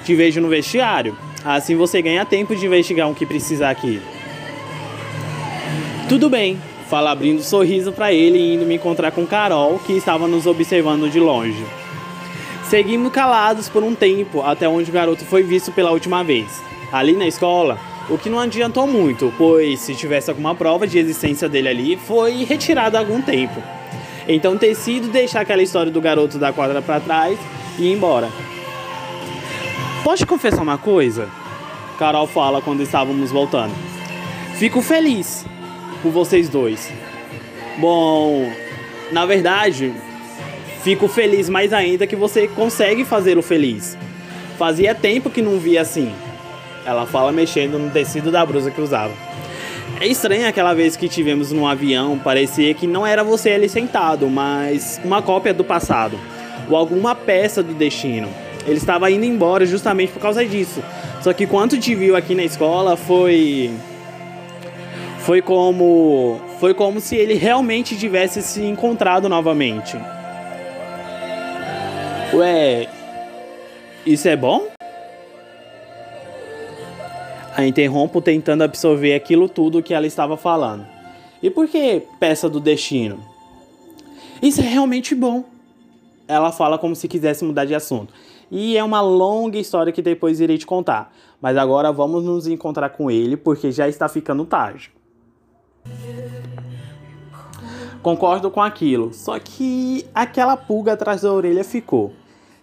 Te 0.04 0.14
vejo 0.14 0.40
no 0.40 0.48
vestiário. 0.48 1.16
Assim 1.44 1.74
você 1.74 2.02
ganha 2.02 2.24
tempo 2.24 2.54
de 2.54 2.66
investigar 2.66 3.10
o 3.10 3.14
que 3.14 3.26
precisar 3.26 3.70
aqui. 3.70 4.00
Tudo 6.06 6.28
bem, 6.28 6.60
fala 6.90 7.10
abrindo 7.10 7.38
um 7.38 7.42
sorriso 7.42 7.90
para 7.90 8.12
ele 8.12 8.38
e 8.38 8.54
indo 8.54 8.66
me 8.66 8.74
encontrar 8.74 9.10
com 9.10 9.26
Carol, 9.26 9.78
que 9.78 9.94
estava 9.94 10.28
nos 10.28 10.46
observando 10.46 11.10
de 11.10 11.18
longe. 11.18 11.64
Seguimos 12.64 13.10
calados 13.10 13.70
por 13.70 13.82
um 13.82 13.94
tempo 13.94 14.42
até 14.42 14.68
onde 14.68 14.90
o 14.90 14.92
garoto 14.92 15.24
foi 15.24 15.42
visto 15.42 15.72
pela 15.72 15.90
última 15.90 16.22
vez. 16.22 16.62
Ali 16.92 17.14
na 17.14 17.26
escola, 17.26 17.78
o 18.10 18.18
que 18.18 18.28
não 18.28 18.38
adiantou 18.38 18.86
muito, 18.86 19.32
pois 19.38 19.80
se 19.80 19.94
tivesse 19.94 20.28
alguma 20.28 20.54
prova 20.54 20.86
de 20.86 20.98
existência 20.98 21.48
dele 21.48 21.68
ali, 21.68 21.96
foi 21.96 22.44
retirado 22.44 22.98
há 22.98 23.00
algum 23.00 23.22
tempo. 23.22 23.62
Então 24.28 24.56
decido 24.56 25.08
deixar 25.08 25.40
aquela 25.40 25.62
história 25.62 25.90
do 25.90 26.02
garoto 26.02 26.38
da 26.38 26.52
quadra 26.52 26.82
para 26.82 27.00
trás 27.00 27.38
e 27.78 27.84
ir 27.84 27.92
embora. 27.92 28.28
Pode 30.04 30.26
confessar 30.26 30.62
uma 30.62 30.76
coisa? 30.76 31.30
Carol 31.98 32.26
fala 32.26 32.60
quando 32.60 32.82
estávamos 32.82 33.30
voltando. 33.30 33.74
Fico 34.58 34.82
feliz 34.82 35.46
por 36.04 36.12
vocês 36.12 36.50
dois. 36.50 36.92
Bom, 37.78 38.52
na 39.10 39.24
verdade, 39.24 39.90
fico 40.82 41.08
feliz 41.08 41.48
mais 41.48 41.72
ainda 41.72 42.06
que 42.06 42.14
você 42.14 42.46
consegue 42.46 43.06
fazê-lo 43.06 43.40
feliz. 43.40 43.96
Fazia 44.58 44.94
tempo 44.94 45.30
que 45.30 45.40
não 45.40 45.58
via 45.58 45.80
assim. 45.80 46.12
Ela 46.84 47.06
fala 47.06 47.32
mexendo 47.32 47.78
no 47.78 47.90
tecido 47.90 48.30
da 48.30 48.44
blusa 48.44 48.70
que 48.70 48.82
usava. 48.82 49.14
É 49.98 50.06
estranho 50.06 50.46
aquela 50.46 50.74
vez 50.74 50.94
que 50.94 51.08
tivemos 51.08 51.50
num 51.52 51.66
avião, 51.66 52.18
parecia 52.18 52.74
que 52.74 52.86
não 52.86 53.06
era 53.06 53.24
você 53.24 53.52
ali 53.52 53.68
sentado, 53.68 54.28
mas 54.28 55.00
uma 55.02 55.22
cópia 55.22 55.54
do 55.54 55.64
passado, 55.64 56.18
ou 56.68 56.76
alguma 56.76 57.14
peça 57.14 57.62
do 57.62 57.72
destino. 57.72 58.28
Ele 58.66 58.76
estava 58.76 59.10
indo 59.10 59.24
embora 59.24 59.64
justamente 59.64 60.12
por 60.12 60.20
causa 60.20 60.44
disso. 60.44 60.82
Só 61.22 61.32
que 61.32 61.46
quando 61.46 61.78
te 61.78 61.94
viu 61.94 62.14
aqui 62.14 62.34
na 62.34 62.44
escola 62.44 62.94
foi 62.94 63.70
foi 65.24 65.40
como 65.40 66.38
foi 66.60 66.74
como 66.74 67.00
se 67.00 67.16
ele 67.16 67.32
realmente 67.32 67.96
tivesse 67.96 68.42
se 68.42 68.62
encontrado 68.62 69.26
novamente. 69.26 69.96
Ué, 72.34 72.86
isso 74.04 74.28
é 74.28 74.36
bom? 74.36 74.68
A 77.56 77.64
interrompo 77.64 78.20
tentando 78.20 78.64
absorver 78.64 79.14
aquilo 79.14 79.48
tudo 79.48 79.82
que 79.82 79.94
ela 79.94 80.06
estava 80.06 80.36
falando. 80.36 80.86
E 81.42 81.48
por 81.48 81.68
que 81.68 82.02
peça 82.20 82.46
do 82.46 82.60
destino? 82.60 83.18
Isso 84.42 84.60
é 84.60 84.64
realmente 84.64 85.14
bom. 85.14 85.44
Ela 86.28 86.52
fala 86.52 86.76
como 86.76 86.94
se 86.94 87.08
quisesse 87.08 87.44
mudar 87.44 87.64
de 87.64 87.74
assunto. 87.74 88.12
E 88.50 88.76
é 88.76 88.84
uma 88.84 89.00
longa 89.00 89.56
história 89.56 89.92
que 89.92 90.02
depois 90.02 90.38
irei 90.38 90.58
te 90.58 90.66
contar. 90.66 91.14
Mas 91.40 91.56
agora 91.56 91.90
vamos 91.90 92.24
nos 92.24 92.46
encontrar 92.46 92.90
com 92.90 93.10
ele 93.10 93.38
porque 93.38 93.72
já 93.72 93.88
está 93.88 94.06
ficando 94.06 94.44
tarde. 94.44 94.92
Concordo 98.02 98.50
com 98.50 98.60
aquilo, 98.60 99.14
só 99.14 99.38
que 99.38 100.06
aquela 100.14 100.56
pulga 100.56 100.92
atrás 100.92 101.22
da 101.22 101.32
orelha 101.32 101.64
ficou. 101.64 102.12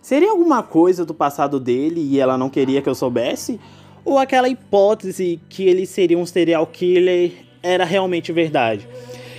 Seria 0.02 0.32
alguma 0.32 0.62
coisa 0.62 1.06
do 1.06 1.14
passado 1.14 1.60
dele 1.60 2.02
e 2.02 2.20
ela 2.20 2.38
não 2.38 2.50
queria 2.50 2.82
que 2.82 2.90
eu 2.90 2.96
soubesse? 2.96 3.60
ou 4.04 4.18
aquela 4.18 4.50
hipótese 4.50 5.40
que 5.50 5.64
ele 5.64 5.86
seria 5.86 6.18
um 6.18 6.26
serial 6.26 6.66
killer 6.66 7.32
era 7.62 7.86
realmente 7.86 8.32
verdade. 8.32 8.88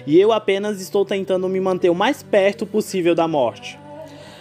E 0.07 0.19
eu 0.19 0.33
apenas 0.33 0.81
estou 0.81 1.05
tentando 1.05 1.49
me 1.49 1.61
manter 1.61 1.91
o 1.91 1.95
mais 1.95 2.23
perto 2.23 2.67
possível 2.67 3.15
da 3.15 3.27
morte. 3.27 3.79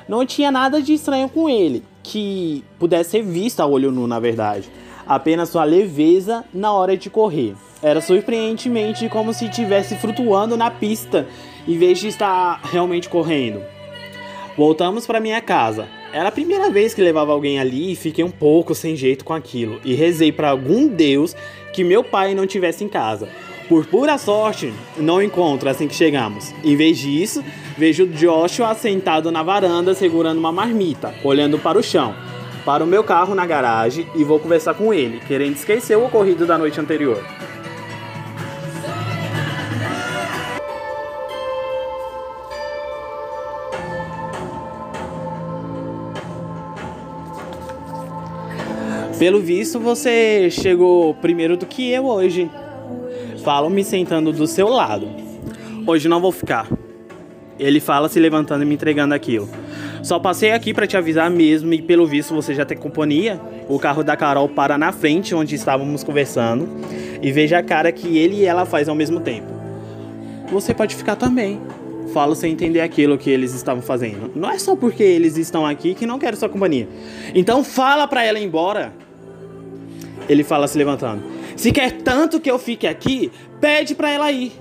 Não 0.07 0.25
tinha 0.25 0.51
nada 0.51 0.81
de 0.81 0.93
estranho 0.93 1.29
com 1.29 1.47
ele, 1.47 1.83
que 2.03 2.63
pudesse 2.79 3.11
ser 3.11 3.23
visto 3.23 3.59
a 3.59 3.65
olho 3.65 3.91
nu, 3.91 4.07
na 4.07 4.19
verdade. 4.19 4.69
Apenas 5.07 5.49
sua 5.49 5.63
leveza 5.63 6.43
na 6.53 6.73
hora 6.73 6.97
de 6.97 7.09
correr. 7.09 7.55
Era 7.83 7.99
surpreendentemente 7.99 9.09
como 9.09 9.33
se 9.33 9.45
estivesse 9.45 9.95
flutuando 9.95 10.55
na 10.55 10.69
pista, 10.69 11.27
em 11.67 11.77
vez 11.77 11.99
de 11.99 12.07
estar 12.07 12.61
realmente 12.63 13.09
correndo. 13.09 13.63
Voltamos 14.55 15.07
para 15.07 15.19
minha 15.19 15.41
casa. 15.41 15.87
Era 16.13 16.29
a 16.29 16.31
primeira 16.31 16.69
vez 16.69 16.93
que 16.93 17.01
levava 17.01 17.31
alguém 17.31 17.59
ali 17.59 17.93
e 17.93 17.95
fiquei 17.95 18.23
um 18.23 18.29
pouco 18.29 18.75
sem 18.75 18.95
jeito 18.95 19.25
com 19.25 19.33
aquilo. 19.33 19.79
E 19.83 19.95
rezei 19.95 20.31
para 20.31 20.49
algum 20.49 20.87
Deus 20.87 21.35
que 21.73 21.83
meu 21.83 22.03
pai 22.03 22.35
não 22.35 22.45
tivesse 22.45 22.83
em 22.83 22.89
casa. 22.89 23.29
Por 23.69 23.85
pura 23.85 24.17
sorte, 24.17 24.73
não 24.97 25.23
encontro 25.23 25.69
assim 25.69 25.87
que 25.87 25.95
chegamos. 25.95 26.53
Em 26.63 26.75
vez 26.75 26.99
disso, 26.99 27.41
vejo 27.77 28.05
Joshua 28.05 28.75
sentado 28.75 29.31
na 29.31 29.41
varanda 29.41 29.93
segurando 29.93 30.39
uma 30.39 30.51
marmita, 30.51 31.15
olhando 31.23 31.57
para 31.57 31.79
o 31.79 31.83
chão, 31.83 32.13
para 32.65 32.83
o 32.83 32.87
meu 32.87 33.03
carro 33.03 33.33
na 33.33 33.45
garagem 33.45 34.05
e 34.13 34.25
vou 34.25 34.39
conversar 34.39 34.73
com 34.73 34.93
ele, 34.93 35.21
querendo 35.25 35.55
esquecer 35.55 35.97
o 35.97 36.05
ocorrido 36.05 36.45
da 36.45 36.57
noite 36.57 36.79
anterior. 36.81 37.23
Pelo 49.21 49.39
visto, 49.39 49.79
você 49.79 50.49
chegou 50.49 51.13
primeiro 51.13 51.55
do 51.55 51.67
que 51.67 51.91
eu 51.91 52.07
hoje. 52.07 52.49
Falo 53.43 53.69
me 53.69 53.83
sentando 53.83 54.33
do 54.33 54.47
seu 54.47 54.67
lado. 54.67 55.07
Hoje 55.85 56.09
não 56.09 56.19
vou 56.19 56.31
ficar. 56.31 56.67
Ele 57.59 57.79
fala 57.79 58.09
se 58.09 58.19
levantando 58.19 58.63
e 58.63 58.65
me 58.65 58.73
entregando 58.73 59.13
aquilo. 59.13 59.47
Só 60.01 60.17
passei 60.17 60.53
aqui 60.53 60.73
para 60.73 60.87
te 60.87 60.97
avisar 60.97 61.29
mesmo 61.29 61.71
e 61.71 61.83
pelo 61.83 62.07
visto 62.07 62.33
você 62.33 62.55
já 62.55 62.65
tem 62.65 62.75
companhia. 62.75 63.39
O 63.69 63.77
carro 63.77 64.03
da 64.03 64.17
Carol 64.17 64.49
para 64.49 64.75
na 64.75 64.91
frente 64.91 65.35
onde 65.35 65.53
estávamos 65.53 66.03
conversando 66.03 66.67
e 67.21 67.31
veja 67.31 67.59
a 67.59 67.63
cara 67.63 67.91
que 67.91 68.17
ele 68.17 68.37
e 68.37 68.45
ela 68.45 68.65
faz 68.65 68.89
ao 68.89 68.95
mesmo 68.95 69.19
tempo. 69.19 69.53
Você 70.51 70.73
pode 70.73 70.95
ficar 70.95 71.15
também. 71.15 71.61
Falo 72.11 72.33
sem 72.33 72.53
entender 72.53 72.81
aquilo 72.81 73.19
que 73.19 73.29
eles 73.29 73.53
estavam 73.53 73.83
fazendo. 73.83 74.31
Não 74.33 74.49
é 74.49 74.57
só 74.57 74.75
porque 74.75 75.03
eles 75.03 75.37
estão 75.37 75.63
aqui 75.63 75.93
que 75.93 76.07
não 76.07 76.17
quero 76.17 76.35
sua 76.35 76.49
companhia. 76.49 76.89
Então 77.35 77.63
fala 77.63 78.07
para 78.07 78.23
ela 78.25 78.39
ir 78.39 78.45
embora. 78.45 78.91
Ele 80.31 80.45
fala 80.45 80.65
se 80.65 80.77
levantando. 80.77 81.21
Se 81.57 81.73
quer 81.73 81.91
tanto 81.91 82.39
que 82.39 82.49
eu 82.49 82.57
fique 82.57 82.87
aqui, 82.87 83.29
pede 83.59 83.93
para 83.93 84.09
ela 84.09 84.31
ir. 84.31 84.53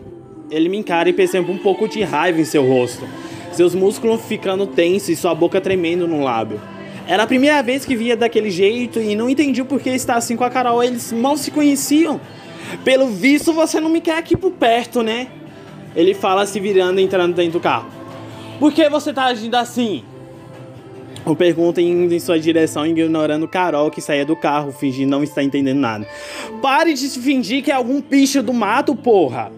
Ele 0.50 0.68
me 0.68 0.76
encara 0.76 1.09
e 1.09 1.12
percebe 1.12 1.48
um 1.48 1.59
pouco 1.59 1.87
de 1.87 2.02
raiva 2.02 2.40
em 2.40 2.44
seu 2.44 2.66
rosto. 2.66 3.06
Seus 3.52 3.72
músculos 3.72 4.20
ficando 4.22 4.66
tensos 4.66 5.11
e 5.11 5.14
sua 5.14 5.33
boca 5.33 5.61
tremendo 5.61 6.09
no 6.09 6.24
lábio. 6.24 6.61
Era 7.06 7.22
a 7.22 7.26
primeira 7.26 7.62
vez 7.62 7.85
que 7.85 7.94
via 7.94 8.16
daquele 8.16 8.50
jeito 8.50 8.98
e 8.98 9.14
não 9.14 9.30
entendi 9.30 9.62
por 9.62 9.80
que 9.80 9.90
está 9.90 10.16
assim 10.16 10.35
com 10.35 10.42
a 10.42 10.50
Carol. 10.50 10.83
Eles 10.83 11.12
mal 11.12 11.37
se 11.37 11.52
conheciam. 11.52 12.20
Pelo 12.83 13.06
visto, 13.06 13.52
você 13.52 13.78
não 13.78 13.90
me 13.90 14.00
quer 14.00 14.18
aqui 14.18 14.37
por 14.37 14.50
perto, 14.50 15.04
né? 15.04 15.28
Ele 15.94 16.14
fala 16.14 16.46
se 16.46 16.59
virando 16.59 16.98
e 16.98 17.04
entrando 17.04 17.37
dentro 17.37 17.52
do 17.52 17.61
carro. 17.61 17.87
Por 18.59 18.72
que 18.72 18.88
você 18.88 19.12
tá 19.12 19.26
agindo 19.26 19.54
assim? 19.54 20.02
O 21.24 21.37
pergunta 21.37 21.80
indo 21.80 22.14
em 22.14 22.18
sua 22.18 22.40
direção, 22.40 22.87
ignorando 22.87 23.46
Carol 23.46 23.90
que 23.90 24.00
saía 24.00 24.24
do 24.24 24.35
carro, 24.35 24.72
fingindo 24.72 25.11
não 25.11 25.22
estar 25.22 25.42
entendendo 25.42 25.78
nada. 25.78 26.06
Pare 26.62 26.94
de 26.94 27.09
fingir 27.09 27.62
que 27.62 27.70
é 27.70 27.74
algum 27.74 28.00
bicho 28.00 28.42
do 28.42 28.52
mato, 28.52 28.94
porra! 28.96 29.52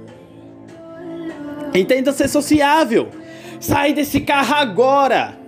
E 1.72 1.84
tenta 1.84 2.12
ser 2.12 2.28
sociável! 2.28 3.08
Sai 3.60 3.92
desse 3.92 4.20
carro 4.20 4.54
agora! 4.54 5.38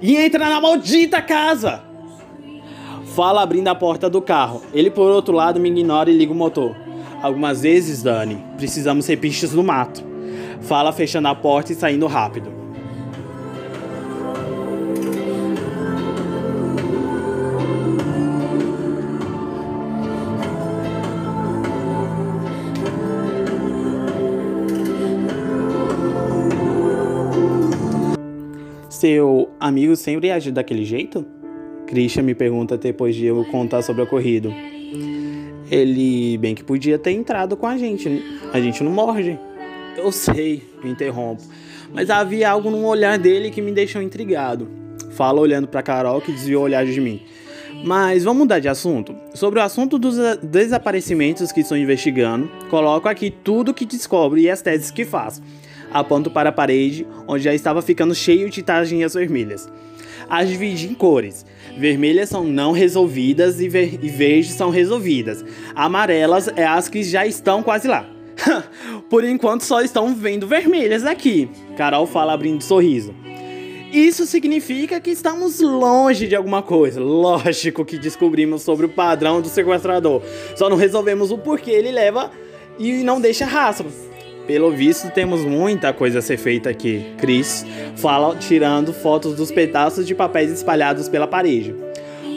E 0.00 0.16
entra 0.16 0.48
na 0.48 0.60
maldita 0.60 1.22
casa! 1.22 1.84
Fala 3.14 3.42
abrindo 3.42 3.68
a 3.68 3.74
porta 3.74 4.10
do 4.10 4.20
carro. 4.20 4.62
Ele, 4.72 4.90
por 4.90 5.10
outro 5.10 5.34
lado, 5.34 5.60
me 5.60 5.70
ignora 5.70 6.10
e 6.10 6.16
liga 6.16 6.32
o 6.32 6.34
motor. 6.34 6.74
Algumas 7.22 7.62
vezes, 7.62 8.02
Dani, 8.02 8.42
precisamos 8.56 9.04
ser 9.04 9.16
bichos 9.16 9.50
do 9.50 9.62
mato. 9.62 10.02
Fala 10.62 10.92
fechando 10.92 11.28
a 11.28 11.34
porta 11.34 11.72
e 11.72 11.76
saindo 11.76 12.06
rápido. 12.06 12.61
Seu 29.02 29.50
amigo 29.58 29.96
sempre 29.96 30.30
age 30.30 30.52
daquele 30.52 30.84
jeito? 30.84 31.26
Christian 31.88 32.22
me 32.22 32.36
pergunta 32.36 32.78
depois 32.78 33.16
de 33.16 33.26
eu 33.26 33.44
contar 33.46 33.82
sobre 33.82 34.00
o 34.00 34.04
ocorrido. 34.04 34.54
Ele 35.68 36.38
bem 36.38 36.54
que 36.54 36.62
podia 36.62 36.96
ter 36.96 37.10
entrado 37.10 37.56
com 37.56 37.66
a 37.66 37.76
gente. 37.76 38.22
A 38.52 38.60
gente 38.60 38.84
não 38.84 38.92
morde. 38.92 39.36
Eu 39.96 40.12
sei, 40.12 40.62
me 40.84 40.92
interrompo. 40.92 41.42
Mas 41.92 42.10
havia 42.10 42.48
algo 42.48 42.70
no 42.70 42.86
olhar 42.86 43.18
dele 43.18 43.50
que 43.50 43.60
me 43.60 43.72
deixou 43.72 44.00
intrigado. 44.00 44.68
Fala 45.10 45.40
olhando 45.40 45.66
para 45.66 45.82
Carol 45.82 46.20
que 46.20 46.30
desviou 46.30 46.62
o 46.62 46.64
olhar 46.66 46.86
de 46.86 47.00
mim. 47.00 47.22
Mas 47.84 48.22
vamos 48.22 48.42
mudar 48.42 48.60
de 48.60 48.68
assunto. 48.68 49.16
Sobre 49.34 49.58
o 49.58 49.64
assunto 49.64 49.98
dos 49.98 50.14
desaparecimentos 50.44 51.50
que 51.50 51.62
estou 51.62 51.76
investigando, 51.76 52.48
coloco 52.70 53.08
aqui 53.08 53.32
tudo 53.32 53.74
que 53.74 53.84
descobre 53.84 54.42
e 54.42 54.48
as 54.48 54.62
teses 54.62 54.92
que 54.92 55.04
faço 55.04 55.42
aponto 55.92 56.30
para 56.30 56.50
a 56.50 56.52
parede, 56.52 57.06
onde 57.26 57.44
já 57.44 57.54
estava 57.54 57.82
ficando 57.82 58.14
cheio 58.14 58.48
de 58.50 58.62
taginhas 58.62 59.14
vermelhas. 59.14 59.68
As 60.28 60.48
dividi 60.48 60.88
em 60.88 60.94
cores. 60.94 61.44
Vermelhas 61.76 62.28
são 62.28 62.44
não 62.44 62.72
resolvidas 62.72 63.60
e, 63.60 63.68
ver 63.68 63.98
e 64.02 64.08
verdes 64.08 64.54
são 64.54 64.70
resolvidas. 64.70 65.44
Amarelas 65.74 66.48
é 66.56 66.64
as 66.64 66.88
que 66.88 67.02
já 67.02 67.26
estão 67.26 67.62
quase 67.62 67.88
lá. 67.88 68.06
Por 69.10 69.24
enquanto 69.24 69.62
só 69.62 69.80
estão 69.82 70.14
vendo 70.14 70.46
vermelhas 70.46 71.04
aqui. 71.04 71.50
Carol 71.76 72.06
fala 72.06 72.32
abrindo 72.32 72.62
sorriso. 72.62 73.14
Isso 73.92 74.24
significa 74.24 74.98
que 75.00 75.10
estamos 75.10 75.60
longe 75.60 76.26
de 76.26 76.34
alguma 76.34 76.62
coisa. 76.62 76.98
Lógico 76.98 77.84
que 77.84 77.98
descobrimos 77.98 78.62
sobre 78.62 78.86
o 78.86 78.88
padrão 78.88 79.42
do 79.42 79.48
sequestrador. 79.48 80.22
Só 80.56 80.70
não 80.70 80.78
resolvemos 80.78 81.30
o 81.30 81.36
porquê 81.36 81.72
ele 81.72 81.92
leva 81.92 82.30
e 82.78 83.02
não 83.02 83.20
deixa 83.20 83.44
rastro. 83.44 83.90
Pelo 84.46 84.72
visto, 84.72 85.08
temos 85.10 85.44
muita 85.44 85.92
coisa 85.92 86.18
a 86.18 86.22
ser 86.22 86.36
feita 86.36 86.68
aqui. 86.68 87.14
Chris 87.18 87.64
fala 87.96 88.34
tirando 88.36 88.92
fotos 88.92 89.36
dos 89.36 89.52
pedaços 89.52 90.06
de 90.06 90.14
papéis 90.14 90.50
espalhados 90.50 91.08
pela 91.08 91.28
parede. 91.28 91.74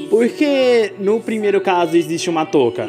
Porque 0.10 0.94
no 1.00 1.20
primeiro 1.20 1.60
caso 1.60 1.98
existe 1.98 2.30
uma 2.30 2.46
touca? 2.46 2.88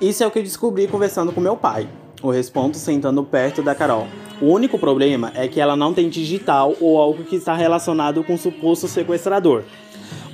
Isso 0.00 0.22
é 0.22 0.26
o 0.26 0.30
que 0.30 0.42
descobri 0.42 0.86
conversando 0.86 1.32
com 1.32 1.40
meu 1.40 1.56
pai. 1.56 1.88
Eu 2.22 2.28
respondo 2.28 2.76
sentando 2.76 3.24
perto 3.24 3.62
da 3.62 3.74
Carol. 3.74 4.06
O 4.40 4.46
único 4.46 4.78
problema 4.78 5.32
é 5.34 5.48
que 5.48 5.60
ela 5.60 5.74
não 5.74 5.94
tem 5.94 6.08
digital 6.08 6.76
ou 6.80 7.00
algo 7.00 7.24
que 7.24 7.36
está 7.36 7.54
relacionado 7.54 8.22
com 8.22 8.34
o 8.34 8.38
suposto 8.38 8.86
sequestrador. 8.86 9.64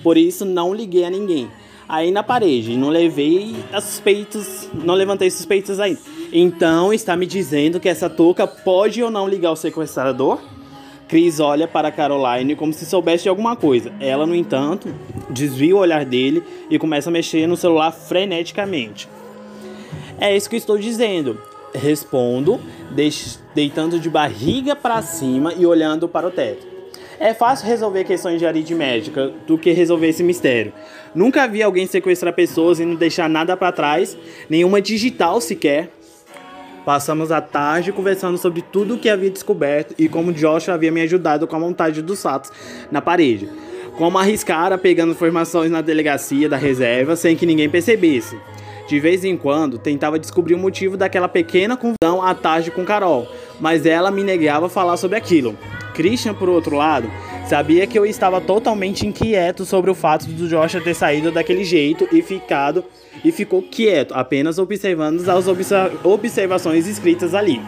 Por 0.03 0.19
isso 0.19 0.45
não 0.45 0.75
liguei 0.75 1.05
a 1.05 1.11
ninguém. 1.11 1.49
Aí 1.89 2.11
na 2.11 2.23
parede, 2.23 2.77
não 2.77 2.89
levei 2.89 3.55
suspeitos, 3.81 4.69
não 4.73 4.95
levantei 4.95 5.31
suspeitos 5.31 5.79
ainda. 5.79 6.01
Então 6.33 6.93
está 6.93 7.17
me 7.17 7.27
dizendo 7.27 7.79
que 7.79 7.89
essa 7.89 8.09
touca 8.09 8.47
pode 8.47 9.03
ou 9.03 9.11
não 9.11 9.29
ligar 9.29 9.53
o 9.53 9.57
sequestrador? 9.57 10.41
Chris 11.07 11.39
olha 11.39 11.69
para 11.69 11.93
Caroline 11.93 12.57
como 12.57 12.73
se 12.73 12.87
soubesse 12.87 13.25
de 13.25 13.29
alguma 13.29 13.55
coisa. 13.55 13.93
Ela, 14.01 14.27
no 14.27 14.35
entanto, 14.35 14.89
desvia 15.29 15.77
o 15.77 15.79
olhar 15.79 16.05
dele 16.05 16.43
e 16.71 16.79
começa 16.79 17.11
a 17.11 17.13
mexer 17.13 17.47
no 17.47 17.57
celular 17.57 17.93
freneticamente. 17.93 19.09
É 20.19 20.35
isso 20.35 20.49
que 20.49 20.57
estou 20.57 20.79
dizendo. 20.79 21.39
Respondo, 21.75 22.59
deitando 23.55 24.01
de 24.01 24.09
barriga 24.09 24.75
para 24.75 25.03
cima 25.03 25.53
e 25.53 25.67
olhando 25.67 26.09
para 26.09 26.27
o 26.27 26.31
teto. 26.31 26.74
É 27.19 27.33
fácil 27.33 27.67
resolver 27.67 28.05
questões 28.05 28.39
de 28.39 28.47
aritmética 28.47 29.33
do 29.47 29.57
que 29.57 29.73
resolver 29.73 30.09
esse 30.09 30.23
mistério. 30.23 30.73
Nunca 31.15 31.47
vi 31.47 31.63
alguém 31.63 31.87
sequestrar 31.87 32.33
pessoas 32.33 32.81
e 32.81 32.85
não 32.85 32.97
deixar 32.97 33.29
nada 33.29 33.57
para 33.57 33.73
trás, 33.73 34.17
nenhuma 34.49 34.81
digital 34.81 35.41
sequer. 35.41 35.91
Passamos 36.85 37.33
a 37.33 37.41
tarde 37.41 37.93
conversando 37.93 38.37
sobre 38.37 38.61
tudo 38.61 38.95
o 38.95 38.99
que 38.99 39.09
havia 39.09 39.31
descoberto 39.31 39.95
e 39.99 40.09
como 40.09 40.33
Josh 40.33 40.69
havia 40.69 40.93
me 40.93 41.01
ajudado 41.01 41.47
com 41.47 41.57
a 41.57 41.61
montagem 41.61 42.05
dos 42.05 42.21
fatos 42.21 42.51
na 42.91 43.01
parede. 43.01 43.49
Como 43.97 44.19
arriscara 44.19 44.77
pegando 44.77 45.13
informações 45.13 45.71
na 45.71 45.81
delegacia 45.81 46.49
da 46.49 46.57
reserva 46.57 47.17
sem 47.17 47.37
que 47.37 47.47
ninguém 47.47 47.71
percebesse. 47.71 48.37
De 48.87 49.01
vez 49.01 49.25
em 49.25 49.35
quando, 49.35 49.79
tentava 49.79 50.19
descobrir 50.19 50.55
o 50.55 50.59
motivo 50.59 50.97
daquela 50.97 51.29
pequena 51.29 51.75
confusão 51.75 52.23
à 52.23 52.35
tarde 52.35 52.71
com 52.71 52.85
Carol, 52.85 53.27
mas 53.59 53.87
ela 53.87 54.11
me 54.11 54.23
negava 54.23 54.67
a 54.67 54.69
falar 54.69 54.99
sobre 54.99 55.17
aquilo. 55.17 55.57
Christian, 55.95 56.35
por 56.35 56.49
outro 56.49 56.77
lado, 56.77 57.11
sabia 57.47 57.87
que 57.87 57.99
eu 57.99 58.05
estava 58.05 58.41
totalmente 58.41 59.07
inquieto 59.07 59.65
sobre 59.65 59.91
o 59.91 59.95
fato 59.95 60.27
do 60.27 60.49
Joshua 60.49 60.81
ter 60.81 60.95
saído 60.95 61.31
daquele 61.31 61.65
jeito 61.65 62.09
e 62.13 62.21
ficado 62.21 62.85
e 63.25 63.31
ficou 63.31 63.63
quieto, 63.63 64.13
apenas 64.13 64.59
observando 64.59 65.27
as 65.29 65.47
observações 66.05 66.87
escritas 66.87 67.35
ali. 67.35 67.61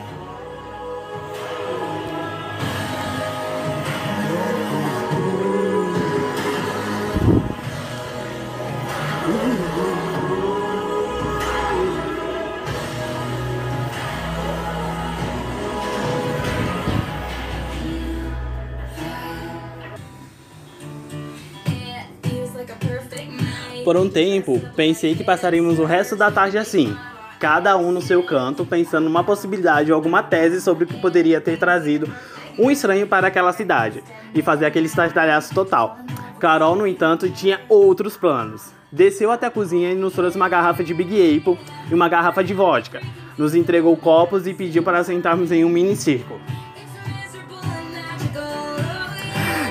Por 23.87 23.96
um 23.96 24.09
tempo, 24.09 24.61
pensei 24.75 25.14
que 25.14 25.22
passaríamos 25.22 25.79
o 25.79 25.85
resto 25.85 26.16
da 26.16 26.29
tarde 26.29 26.59
assim, 26.59 26.96
cada 27.38 27.77
um 27.77 27.92
no 27.92 28.03
seu 28.03 28.20
canto, 28.20 28.66
pensando 28.66 29.05
numa 29.05 29.22
possibilidade 29.22 29.92
ou 29.92 29.94
alguma 29.94 30.25
tese 30.25 30.61
sobre 30.61 30.83
o 30.83 30.87
que 30.88 31.01
poderia 31.01 31.40
ter 31.40 31.57
trazido 31.57 32.12
um 32.59 32.68
estranho 32.68 33.07
para 33.07 33.29
aquela 33.29 33.53
cidade 33.53 34.03
e 34.35 34.42
fazer 34.42 34.66
aquele 34.66 34.87
estardalhaço 34.87 35.55
total. 35.55 35.99
Carol, 36.40 36.75
no 36.75 36.85
entanto, 36.85 37.31
tinha 37.31 37.61
outros 37.68 38.16
planos. 38.16 38.72
Desceu 38.90 39.31
até 39.31 39.46
a 39.46 39.53
cozinha 39.53 39.92
e 39.92 39.94
nos 39.94 40.14
trouxe 40.14 40.37
uma 40.37 40.49
garrafa 40.49 40.83
de 40.83 40.92
Big 40.92 41.38
Apple 41.38 41.57
e 41.88 41.94
uma 41.94 42.09
garrafa 42.09 42.42
de 42.42 42.53
vodka. 42.53 43.01
Nos 43.38 43.55
entregou 43.55 43.96
copos 43.96 44.49
e 44.49 44.53
pediu 44.53 44.83
para 44.83 45.05
sentarmos 45.05 45.53
em 45.53 45.64
um 45.64 45.68
mini 45.68 45.94
círculo. 45.94 46.40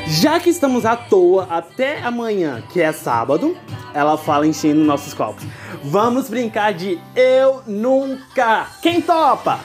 Já 0.07 0.39
que 0.39 0.49
estamos 0.49 0.85
à 0.85 0.95
toa 0.95 1.47
até 1.49 1.99
amanhã, 1.99 2.63
que 2.71 2.79
é 2.79 2.91
sábado, 2.91 3.57
ela 3.93 4.17
fala 4.17 4.45
enchendo 4.45 4.81
nossos 4.81 5.13
copos. 5.15 5.43
Vamos 5.83 6.29
brincar 6.29 6.73
de 6.73 6.99
eu 7.15 7.63
nunca. 7.65 8.67
Quem 8.83 9.01
topa? 9.01 9.59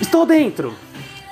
Estou 0.00 0.26
dentro. 0.26 0.74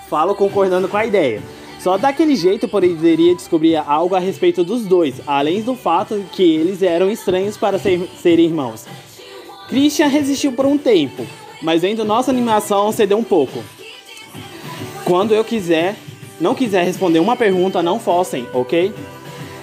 Falo 0.09 0.35
concordando 0.35 0.89
com 0.89 0.97
a 0.97 1.05
ideia. 1.05 1.43
Só 1.81 1.99
daquele 1.99 2.35
jeito 2.35 2.67
poderia 2.67 3.35
descobrir 3.35 3.77
algo 3.77 4.15
a 4.15 4.19
respeito 4.19 4.65
dos 4.65 4.87
dois, 4.87 5.21
além 5.27 5.61
do 5.63 5.75
fato 5.75 6.25
que 6.33 6.43
eles 6.43 6.83
eram 6.83 7.11
estranhos 7.11 7.57
para 7.57 7.79
ser, 7.79 8.09
serem 8.23 8.47
irmãos. 8.47 8.87
Christian 9.69 10.07
resistiu 10.07 10.53
por 10.53 10.65
um 10.65 10.79
tempo, 10.79 11.27
mas 11.61 11.83
vendo 11.83 12.05
nossa 12.05 12.31
animação 12.31 12.91
cedeu 12.93 13.19
um 13.19 13.25
pouco. 13.25 13.63
Quando 15.05 15.35
eu 15.35 15.45
quiser, 15.45 15.97
não 16.43 16.57
quiser 16.57 16.85
responder 16.85 17.21
uma 17.21 17.37
pergunta, 17.37 17.83
não 17.83 18.01
fossem, 18.01 18.49
ok? 18.53 18.93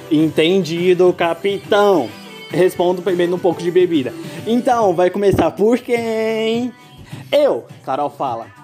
Entendido, 0.10 1.12
capitão. 1.12 2.10
Respondo 2.50 3.02
bebendo 3.02 3.36
um 3.36 3.40
pouco 3.40 3.62
de 3.62 3.70
bebida. 3.70 4.14
Então, 4.48 4.96
vai 4.96 5.10
começar 5.10 5.52
por 5.52 5.78
quem? 5.78 6.74
Eu, 7.32 7.66
Carol 7.86 8.10
fala. 8.10 8.59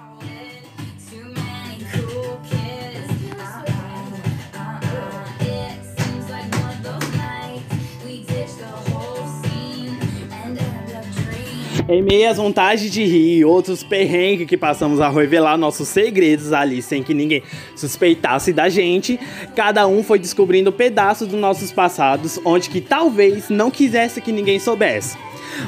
Em 11.87 12.01
meio 12.01 12.27
às 12.27 12.37
vontades 12.37 12.89
de 12.89 13.03
rir 13.03 13.37
e 13.37 13.45
outros 13.45 13.83
perrengues 13.83 14.47
que 14.47 14.57
passamos 14.57 14.99
a 14.99 15.07
revelar 15.07 15.55
nossos 15.55 15.87
segredos 15.87 16.51
ali 16.51 16.81
sem 16.81 17.03
que 17.03 17.13
ninguém 17.13 17.43
suspeitasse 17.75 18.51
da 18.51 18.67
gente, 18.69 19.19
cada 19.55 19.85
um 19.85 20.03
foi 20.03 20.17
descobrindo 20.17 20.71
pedaços 20.71 21.27
dos 21.27 21.39
nossos 21.39 21.71
passados 21.71 22.39
onde 22.43 22.71
que 22.71 22.81
talvez 22.81 23.49
não 23.49 23.69
quisesse 23.69 24.19
que 24.19 24.31
ninguém 24.31 24.57
soubesse. 24.57 25.15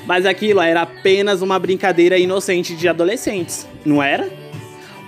Mas 0.08 0.26
aquilo 0.26 0.60
era 0.60 0.82
apenas 0.82 1.44
uma 1.44 1.60
brincadeira 1.60 2.18
inocente 2.18 2.76
de 2.76 2.88
adolescentes, 2.88 3.68
não 3.86 4.02
era? 4.02 4.28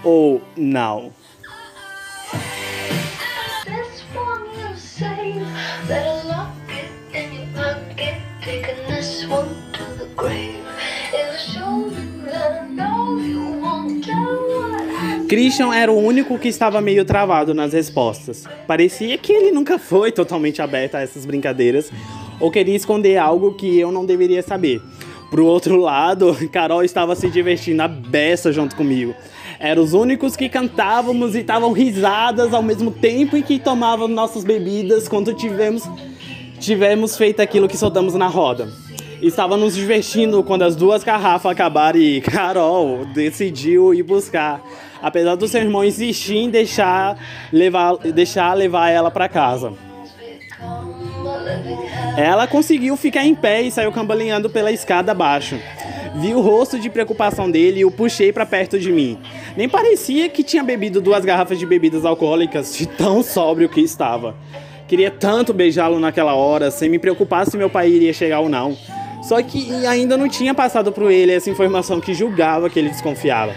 Ou 0.03 0.39
não? 0.55 1.11
Christian 15.29 15.71
era 15.75 15.91
o 15.91 15.95
único 15.95 16.39
que 16.39 16.47
estava 16.47 16.81
meio 16.81 17.05
travado 17.05 17.53
nas 17.53 17.71
respostas. 17.71 18.45
Parecia 18.65 19.15
que 19.15 19.31
ele 19.31 19.51
nunca 19.51 19.77
foi 19.77 20.11
totalmente 20.11 20.59
aberto 20.59 20.95
a 20.95 21.01
essas 21.01 21.23
brincadeiras 21.23 21.91
ou 22.39 22.49
queria 22.49 22.75
esconder 22.75 23.17
algo 23.17 23.53
que 23.53 23.77
eu 23.77 23.91
não 23.91 24.07
deveria 24.07 24.41
saber. 24.41 24.81
Pro 25.29 25.45
outro 25.45 25.75
lado, 25.75 26.35
Carol 26.51 26.83
estava 26.83 27.15
se 27.15 27.29
divertindo 27.29 27.83
a 27.83 27.87
beça 27.87 28.51
junto 28.51 28.75
comigo. 28.75 29.13
Eram 29.59 29.83
os 29.83 29.93
únicos 29.93 30.35
que 30.35 30.49
cantávamos 30.49 31.35
e 31.35 31.41
estavam 31.41 31.73
risadas 31.73 32.51
ao 32.51 32.63
mesmo 32.63 32.89
tempo 32.89 33.37
em 33.37 33.43
que 33.43 33.59
tomávamos 33.59 34.15
nossas 34.15 34.43
bebidas 34.43 35.07
quando 35.07 35.31
tivemos, 35.35 35.87
tivemos 36.59 37.15
feito 37.15 37.39
aquilo 37.39 37.67
que 37.67 37.77
soltamos 37.77 38.15
na 38.15 38.25
roda. 38.25 38.67
Estava 39.21 39.55
nos 39.55 39.75
divertindo 39.75 40.41
quando 40.41 40.63
as 40.63 40.75
duas 40.75 41.03
garrafas 41.03 41.51
acabaram 41.51 41.99
e 41.99 42.19
Carol 42.19 43.05
decidiu 43.13 43.93
ir 43.93 44.01
buscar 44.01 44.59
apesar 45.01 45.35
do 45.35 45.47
seu 45.47 45.61
irmão 45.61 45.83
insistir 45.83 46.37
em 46.37 46.49
deixar 46.49 47.17
levar, 47.51 47.97
deixar 47.97 48.53
levar 48.53 48.89
ela 48.89 49.09
para 49.11 49.27
casa. 49.27 49.73
Ela 52.17 52.47
conseguiu 52.47 52.97
ficar 52.97 53.23
em 53.23 53.35
pé 53.35 53.61
e 53.61 53.71
saiu 53.71 53.91
cambaleando 53.91 54.49
pela 54.49 54.71
escada 54.71 55.11
abaixo. 55.11 55.57
Vi 56.15 56.33
o 56.33 56.41
rosto 56.41 56.79
de 56.79 56.89
preocupação 56.89 57.49
dele 57.49 57.81
e 57.81 57.85
o 57.85 57.91
puxei 57.91 58.33
para 58.33 58.45
perto 58.45 58.79
de 58.79 58.91
mim. 58.91 59.17
Nem 59.55 59.69
parecia 59.69 60.27
que 60.27 60.43
tinha 60.43 60.63
bebido 60.63 60.99
duas 60.99 61.23
garrafas 61.23 61.59
de 61.59 61.65
bebidas 61.65 62.03
alcoólicas, 62.03 62.75
de 62.75 62.87
tão 62.87 63.21
sóbrio 63.21 63.69
que 63.69 63.79
estava. 63.79 64.35
Queria 64.87 65.11
tanto 65.11 65.53
beijá-lo 65.53 65.99
naquela 65.99 66.33
hora, 66.33 66.71
sem 66.71 66.89
me 66.89 66.97
preocupar 66.97 67.45
se 67.45 67.55
meu 67.55 67.69
pai 67.69 67.89
iria 67.89 68.11
chegar 68.11 68.39
ou 68.39 68.49
não. 68.49 68.75
Só 69.21 69.41
que 69.43 69.85
ainda 69.85 70.17
não 70.17 70.27
tinha 70.27 70.53
passado 70.53 70.91
por 70.91 71.11
ele 71.11 71.31
essa 71.31 71.49
informação 71.49 72.01
que 72.01 72.13
julgava 72.13 72.69
que 72.69 72.79
ele 72.79 72.89
desconfiava. 72.89 73.53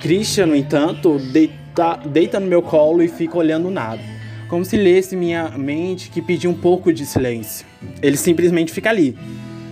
Christian, 0.00 0.46
no 0.46 0.56
entanto, 0.56 1.18
deita, 1.18 2.00
deita 2.06 2.40
no 2.40 2.46
meu 2.46 2.62
colo 2.62 3.02
e 3.02 3.08
fica 3.08 3.36
olhando 3.36 3.70
nada. 3.70 4.00
Como 4.48 4.64
se 4.64 4.76
lesse 4.76 5.14
minha 5.14 5.50
mente 5.50 6.10
que 6.10 6.20
pedia 6.22 6.48
um 6.48 6.54
pouco 6.54 6.92
de 6.92 7.06
silêncio. 7.06 7.66
Ele 8.02 8.16
simplesmente 8.16 8.72
fica 8.72 8.90
ali, 8.90 9.16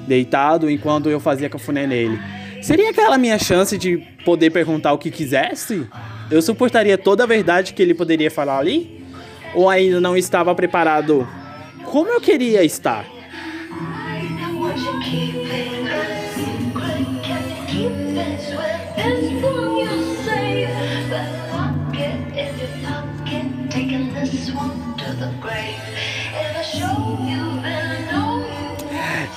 deitado 0.06 0.70
enquanto 0.70 1.08
eu 1.08 1.18
fazia 1.18 1.48
cafuné 1.48 1.86
nele. 1.86 2.18
Seria 2.62 2.90
aquela 2.90 3.16
minha 3.16 3.38
chance 3.38 3.76
de 3.78 3.98
poder 4.24 4.50
perguntar 4.50 4.92
o 4.92 4.98
que 4.98 5.10
quisesse? 5.10 5.86
Eu 6.30 6.42
suportaria 6.42 6.98
toda 6.98 7.24
a 7.24 7.26
verdade 7.26 7.72
que 7.72 7.82
ele 7.82 7.94
poderia 7.94 8.30
falar 8.30 8.58
ali? 8.58 9.02
Ou 9.54 9.68
ainda 9.68 10.00
não 10.00 10.16
estava 10.16 10.54
preparado 10.54 11.26
como 11.84 12.10
eu 12.10 12.20
queria 12.20 12.62
estar? 12.62 13.06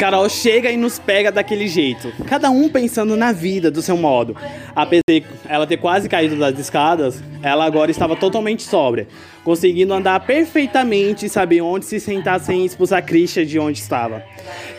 Carol 0.02 0.28
chega 0.30 0.72
e 0.72 0.78
nos 0.78 0.98
pega 0.98 1.32
daquele 1.32 1.68
jeito, 1.68 2.12
cada 2.26 2.50
um 2.50 2.68
pensando 2.68 3.16
na 3.16 3.32
vida 3.32 3.70
do 3.70 3.84
seu 3.84 3.96
modo. 3.96 4.36
Apesar 4.76 5.04
de 5.08 5.24
ela 5.48 5.68
ter 5.68 5.78
quase 5.78 6.10
caído 6.10 6.36
das 6.38 6.58
escadas, 6.58 7.22
ela 7.44 7.66
agora 7.66 7.92
estava 7.92 8.16
totalmente 8.16 8.64
sóbria, 8.64 9.08
conseguindo 9.44 9.94
andar 9.94 10.20
perfeitamente 10.26 11.28
e 11.28 11.30
saber 11.30 11.62
onde 11.62 11.86
se 11.86 12.00
sentar 12.00 12.40
sem 12.40 12.66
expulsar 12.66 13.06
Christian 13.06 13.46
de 13.46 13.60
onde 13.60 13.78
estava. 13.78 14.24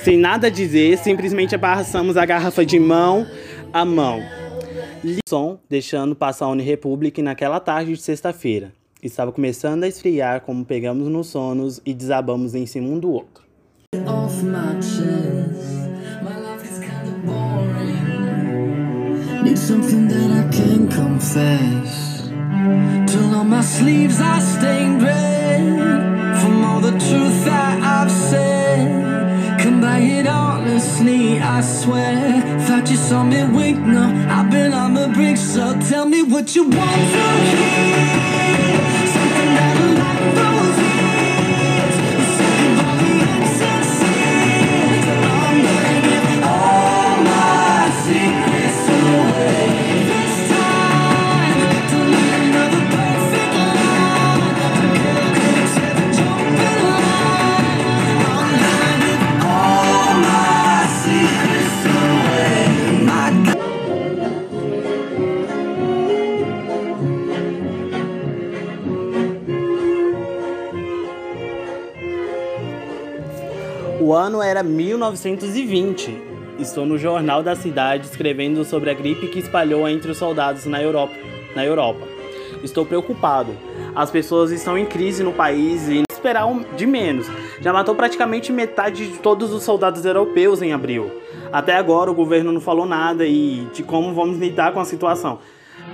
Sem 0.00 0.16
nada 0.16 0.50
dizer, 0.50 0.98
simplesmente 0.98 1.54
abraçamos 1.54 2.16
a 2.16 2.26
garrafa 2.26 2.66
de 2.66 2.80
mão 2.80 3.24
a 3.72 3.84
mão. 3.84 4.20
Som 5.28 5.56
deixando 5.70 6.16
passar 6.16 6.46
a 6.46 6.50
Unirepublic 6.50 7.22
naquela 7.22 7.60
tarde 7.60 7.92
de 7.92 8.02
sexta-feira. 8.02 8.72
Estava 9.00 9.30
começando 9.30 9.84
a 9.84 9.88
esfriar 9.88 10.40
como 10.40 10.64
pegamos 10.64 11.06
nos 11.06 11.28
sonos 11.28 11.80
e 11.86 11.94
desabamos 11.94 12.56
em 12.56 12.66
cima 12.66 12.88
um 12.88 12.98
do 12.98 13.12
outro. 13.12 13.41
Off 14.08 14.42
my 14.42 14.72
chest. 14.76 15.04
My 16.22 16.38
life 16.38 16.64
is 16.64 16.78
kind 16.78 17.08
of 17.08 17.26
boring. 17.26 18.64
Need 19.44 19.58
something 19.58 20.08
that 20.08 20.30
I 20.30 20.48
can 20.50 20.88
confess. 20.88 22.22
Till 23.12 23.34
on 23.34 23.50
my 23.50 23.60
sleeves 23.60 24.18
I 24.18 24.38
stained 24.38 25.02
red 25.02 26.40
from 26.40 26.64
all 26.64 26.80
the 26.80 26.92
truth 26.92 27.44
that 27.44 27.82
I've 27.82 28.10
said. 28.10 29.60
Come 29.60 29.82
by 29.82 29.98
it 29.98 30.26
honestly, 30.26 31.38
I 31.38 31.60
swear. 31.60 32.40
Thought 32.66 32.88
you 32.90 32.96
saw 32.96 33.22
me 33.22 33.44
wink, 33.44 33.78
no, 33.78 34.04
I've 34.30 34.50
been 34.50 34.72
on 34.72 34.94
the 34.94 35.08
brink. 35.08 35.36
So 35.36 35.78
tell 35.90 36.06
me 36.06 36.22
what 36.22 36.56
you 36.56 36.62
want 36.62 36.72
to 36.72 36.78
hear. 37.52 38.08
Something 39.14 39.54
that'll 39.54 39.94
light 40.00 40.34
those 40.34 40.82
O 43.54 43.54
ano 43.64 43.81
era 74.52 74.62
1920. 74.62 76.22
Estou 76.58 76.84
no 76.84 76.98
jornal 76.98 77.42
da 77.42 77.56
cidade 77.56 78.06
escrevendo 78.06 78.66
sobre 78.66 78.90
a 78.90 78.94
gripe 78.94 79.28
que 79.28 79.38
espalhou 79.38 79.88
entre 79.88 80.10
os 80.10 80.18
soldados 80.18 80.66
na 80.66 80.80
Europa. 80.82 81.14
Na 81.56 81.64
Europa. 81.64 82.06
Estou 82.62 82.84
preocupado. 82.84 83.52
As 83.94 84.10
pessoas 84.10 84.50
estão 84.50 84.76
em 84.76 84.84
crise 84.84 85.22
no 85.22 85.32
país 85.32 85.88
e 85.88 86.02
esperar 86.12 86.46
de 86.76 86.86
menos. 86.86 87.26
Já 87.62 87.72
matou 87.72 87.94
praticamente 87.94 88.52
metade 88.52 89.10
de 89.10 89.18
todos 89.20 89.54
os 89.54 89.62
soldados 89.62 90.04
europeus 90.04 90.60
em 90.60 90.74
abril. 90.74 91.10
Até 91.50 91.74
agora 91.74 92.10
o 92.10 92.14
governo 92.14 92.52
não 92.52 92.60
falou 92.60 92.84
nada 92.84 93.24
e 93.24 93.66
de 93.72 93.82
como 93.82 94.12
vamos 94.12 94.36
lidar 94.38 94.74
com 94.74 94.80
a 94.80 94.84
situação. 94.84 95.38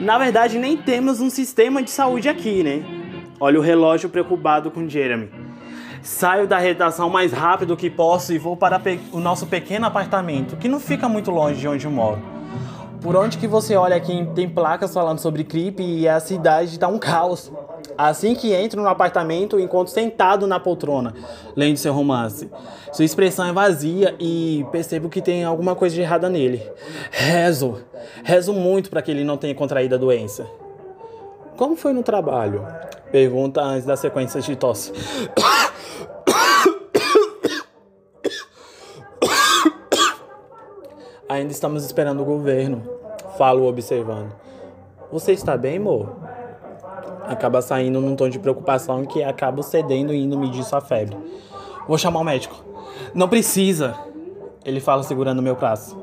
Na 0.00 0.18
verdade, 0.18 0.58
nem 0.58 0.76
temos 0.76 1.20
um 1.20 1.30
sistema 1.30 1.80
de 1.80 1.90
saúde 1.90 2.28
aqui, 2.28 2.64
né? 2.64 2.82
Olha 3.38 3.60
o 3.60 3.62
relógio 3.62 4.08
preocupado 4.08 4.68
com 4.68 4.88
Jeremy. 4.88 5.37
Saio 6.02 6.46
da 6.46 6.58
redação 6.58 7.10
mais 7.10 7.32
rápido 7.32 7.76
que 7.76 7.90
posso 7.90 8.32
e 8.32 8.38
vou 8.38 8.56
para 8.56 8.80
o 9.12 9.20
nosso 9.20 9.46
pequeno 9.46 9.86
apartamento, 9.86 10.56
que 10.56 10.68
não 10.68 10.80
fica 10.80 11.08
muito 11.08 11.30
longe 11.30 11.60
de 11.60 11.68
onde 11.68 11.84
eu 11.84 11.90
moro. 11.90 12.20
Por 13.00 13.14
onde 13.14 13.38
que 13.38 13.46
você 13.46 13.76
olha 13.76 13.96
aqui 13.96 14.28
tem 14.34 14.48
placas 14.48 14.92
falando 14.92 15.20
sobre 15.20 15.44
gripe 15.44 15.82
e 15.82 16.08
a 16.08 16.18
cidade 16.18 16.72
está 16.72 16.88
um 16.88 16.98
caos. 16.98 17.52
Assim 17.96 18.34
que 18.34 18.52
entro 18.52 18.82
no 18.82 18.88
apartamento, 18.88 19.58
encontro 19.58 19.92
sentado 19.92 20.46
na 20.46 20.58
poltrona, 20.58 21.14
lendo 21.54 21.76
seu 21.76 21.92
romance. 21.92 22.50
Sua 22.92 23.04
expressão 23.04 23.46
é 23.46 23.52
vazia 23.52 24.14
e 24.18 24.66
percebo 24.72 25.08
que 25.08 25.22
tem 25.22 25.44
alguma 25.44 25.74
coisa 25.76 25.94
de 25.94 26.00
errada 26.00 26.28
nele. 26.28 26.62
Rezo, 27.10 27.82
rezo 28.24 28.52
muito 28.52 28.90
para 28.90 29.02
que 29.02 29.10
ele 29.10 29.24
não 29.24 29.36
tenha 29.36 29.54
contraído 29.54 29.94
a 29.94 29.98
doença. 29.98 30.46
Como 31.56 31.76
foi 31.76 31.92
no 31.92 32.02
trabalho? 32.02 32.64
Pergunta 33.10 33.60
antes 33.60 33.86
da 33.86 33.96
sequência 33.96 34.40
de 34.40 34.54
tosse. 34.54 34.92
Ainda 41.28 41.52
estamos 41.52 41.84
esperando 41.84 42.22
o 42.22 42.24
governo. 42.24 42.82
Falo 43.36 43.68
observando. 43.68 44.34
Você 45.12 45.32
está 45.32 45.58
bem, 45.58 45.76
amor? 45.76 46.16
Acaba 47.26 47.60
saindo 47.60 48.00
num 48.00 48.16
tom 48.16 48.30
de 48.30 48.38
preocupação 48.38 49.04
que 49.04 49.22
acaba 49.22 49.62
cedendo 49.62 50.14
e 50.14 50.22
indo 50.22 50.38
medir 50.38 50.64
sua 50.64 50.80
febre. 50.80 51.18
Vou 51.86 51.98
chamar 51.98 52.20
o 52.20 52.24
médico. 52.24 52.64
Não 53.14 53.28
precisa. 53.28 53.94
Ele 54.64 54.80
fala 54.80 55.02
segurando 55.02 55.42
meu 55.42 55.54
braço. 55.54 55.96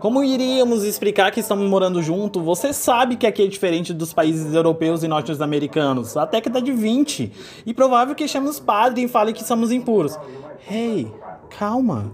Como 0.00 0.24
iríamos 0.24 0.84
explicar 0.84 1.30
que 1.30 1.40
estamos 1.40 1.68
morando 1.68 2.02
junto? 2.02 2.40
Você 2.40 2.72
sabe 2.72 3.16
que 3.16 3.26
aqui 3.26 3.42
é 3.42 3.46
diferente 3.46 3.92
dos 3.92 4.12
países 4.12 4.54
europeus 4.54 5.02
e 5.04 5.08
norte-americanos. 5.08 6.16
A 6.16 6.24
década 6.24 6.62
de 6.62 6.72
20. 6.72 7.30
E 7.66 7.74
provável 7.74 8.14
que 8.14 8.26
chamemos 8.26 8.58
padre 8.58 9.02
e 9.02 9.08
fale 9.08 9.34
que 9.34 9.44
somos 9.44 9.70
impuros. 9.70 10.18
Hey, 10.68 11.12
calma. 11.50 12.12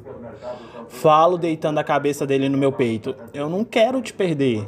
Falo 0.88 1.37
deitando 1.37 1.78
a 1.78 1.84
cabeça 1.84 2.26
dele 2.26 2.48
no 2.48 2.56
meu 2.56 2.72
peito. 2.72 3.14
Eu 3.34 3.48
não 3.48 3.64
quero 3.64 4.00
te 4.00 4.12
perder. 4.12 4.66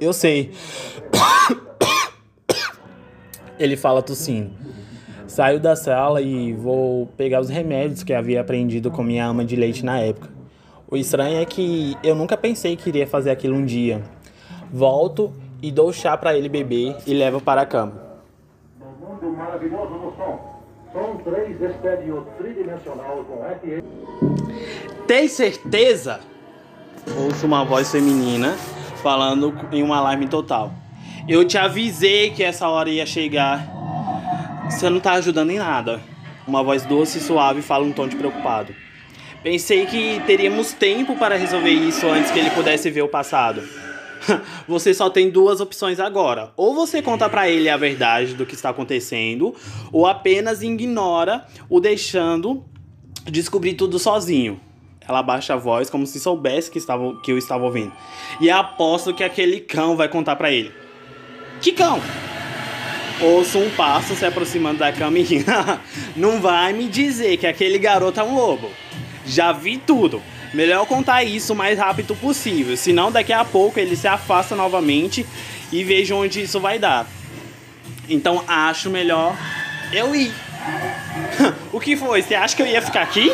Eu 0.00 0.12
sei. 0.12 0.52
Ele 3.58 3.76
fala 3.76 4.02
tossindo. 4.02 4.50
Saio 5.26 5.60
da 5.60 5.76
sala 5.76 6.20
e 6.20 6.52
vou 6.52 7.06
pegar 7.16 7.40
os 7.40 7.48
remédios 7.48 8.02
que 8.02 8.12
havia 8.12 8.40
aprendido 8.40 8.90
com 8.90 9.02
minha 9.02 9.26
ama 9.26 9.44
de 9.44 9.54
leite 9.54 9.84
na 9.84 10.00
época. 10.00 10.30
O 10.90 10.96
estranho 10.96 11.38
é 11.38 11.44
que 11.44 11.96
eu 12.02 12.14
nunca 12.14 12.36
pensei 12.36 12.76
que 12.76 12.88
iria 12.88 13.06
fazer 13.06 13.30
aquilo 13.30 13.54
um 13.54 13.64
dia. 13.64 14.02
Volto 14.72 15.32
e 15.62 15.70
dou 15.70 15.92
chá 15.92 16.16
para 16.16 16.36
ele 16.36 16.48
beber 16.48 16.96
e 17.06 17.14
levo 17.14 17.40
para 17.40 17.60
a 17.60 17.66
cama. 17.66 17.92
No 18.78 19.06
mundo 19.06 19.36
maravilhoso 19.36 19.94
do 19.94 20.16
som. 20.16 20.57
Som 20.92 21.20
3 21.22 21.60
estéreo 21.60 22.26
tridimensional 22.38 23.24
com 23.24 23.44
FM. 23.44 25.06
Tem 25.06 25.28
certeza? 25.28 26.20
Ouço 27.16 27.46
uma 27.46 27.64
voz 27.64 27.90
feminina 27.90 28.56
falando 29.02 29.54
em 29.70 29.82
um 29.82 29.92
alarme 29.92 30.26
total. 30.28 30.72
Eu 31.28 31.44
te 31.44 31.58
avisei 31.58 32.30
que 32.30 32.42
essa 32.42 32.68
hora 32.68 32.88
ia 32.88 33.04
chegar. 33.04 33.66
Você 34.64 34.88
não 34.88 34.98
tá 34.98 35.12
ajudando 35.12 35.50
em 35.50 35.58
nada. 35.58 36.00
Uma 36.46 36.62
voz 36.62 36.84
doce 36.84 37.18
e 37.18 37.20
suave 37.20 37.60
fala 37.60 37.84
um 37.84 37.92
tom 37.92 38.08
de 38.08 38.16
preocupado. 38.16 38.74
Pensei 39.42 39.84
que 39.86 40.20
teríamos 40.26 40.72
tempo 40.72 41.16
para 41.16 41.36
resolver 41.36 41.70
isso 41.70 42.06
antes 42.06 42.30
que 42.30 42.38
ele 42.38 42.50
pudesse 42.50 42.90
ver 42.90 43.02
o 43.02 43.08
passado. 43.08 43.62
Você 44.68 44.92
só 44.94 45.10
tem 45.10 45.30
duas 45.30 45.60
opções 45.60 46.00
agora. 46.00 46.52
Ou 46.56 46.74
você 46.74 47.02
conta 47.02 47.28
para 47.28 47.48
ele 47.48 47.68
a 47.68 47.76
verdade 47.76 48.34
do 48.34 48.46
que 48.46 48.54
está 48.54 48.70
acontecendo, 48.70 49.54
ou 49.92 50.06
apenas 50.06 50.62
ignora 50.62 51.46
o 51.68 51.80
deixando 51.80 52.64
descobrir 53.24 53.74
tudo 53.74 53.98
sozinho. 53.98 54.60
Ela 55.06 55.22
baixa 55.22 55.54
a 55.54 55.56
voz 55.56 55.88
como 55.88 56.06
se 56.06 56.20
soubesse 56.20 56.70
que, 56.70 56.78
estava, 56.78 57.18
que 57.22 57.32
eu 57.32 57.38
estava 57.38 57.64
ouvindo. 57.64 57.92
E 58.40 58.50
aposto 58.50 59.14
que 59.14 59.24
aquele 59.24 59.60
cão 59.60 59.96
vai 59.96 60.08
contar 60.08 60.36
para 60.36 60.50
ele. 60.50 60.72
Que 61.60 61.72
cão? 61.72 62.00
Ouço 63.20 63.58
um 63.58 63.70
passo 63.70 64.14
se 64.14 64.24
aproximando 64.24 64.78
da 64.78 64.92
cama 64.92 65.18
e 65.18 65.44
Não 66.14 66.40
vai 66.40 66.72
me 66.72 66.88
dizer 66.88 67.36
que 67.38 67.46
aquele 67.46 67.78
garoto 67.78 68.20
é 68.20 68.22
um 68.22 68.34
lobo. 68.34 68.70
Já 69.24 69.50
vi 69.50 69.78
tudo. 69.78 70.22
Melhor 70.54 70.86
contar 70.86 71.24
isso 71.24 71.52
o 71.52 71.56
mais 71.56 71.78
rápido 71.78 72.16
possível, 72.16 72.76
senão 72.76 73.12
daqui 73.12 73.32
a 73.32 73.44
pouco 73.44 73.78
ele 73.78 73.96
se 73.96 74.08
afasta 74.08 74.56
novamente 74.56 75.26
e 75.70 75.84
veja 75.84 76.14
onde 76.14 76.42
isso 76.42 76.58
vai 76.58 76.78
dar. 76.78 77.06
Então 78.08 78.42
acho 78.46 78.88
melhor 78.88 79.36
eu 79.92 80.14
ir. 80.14 80.32
o 81.72 81.78
que 81.78 81.96
foi? 81.96 82.22
Você 82.22 82.34
acha 82.34 82.56
que 82.56 82.62
eu 82.62 82.66
ia 82.66 82.80
ficar 82.80 83.02
aqui? 83.02 83.30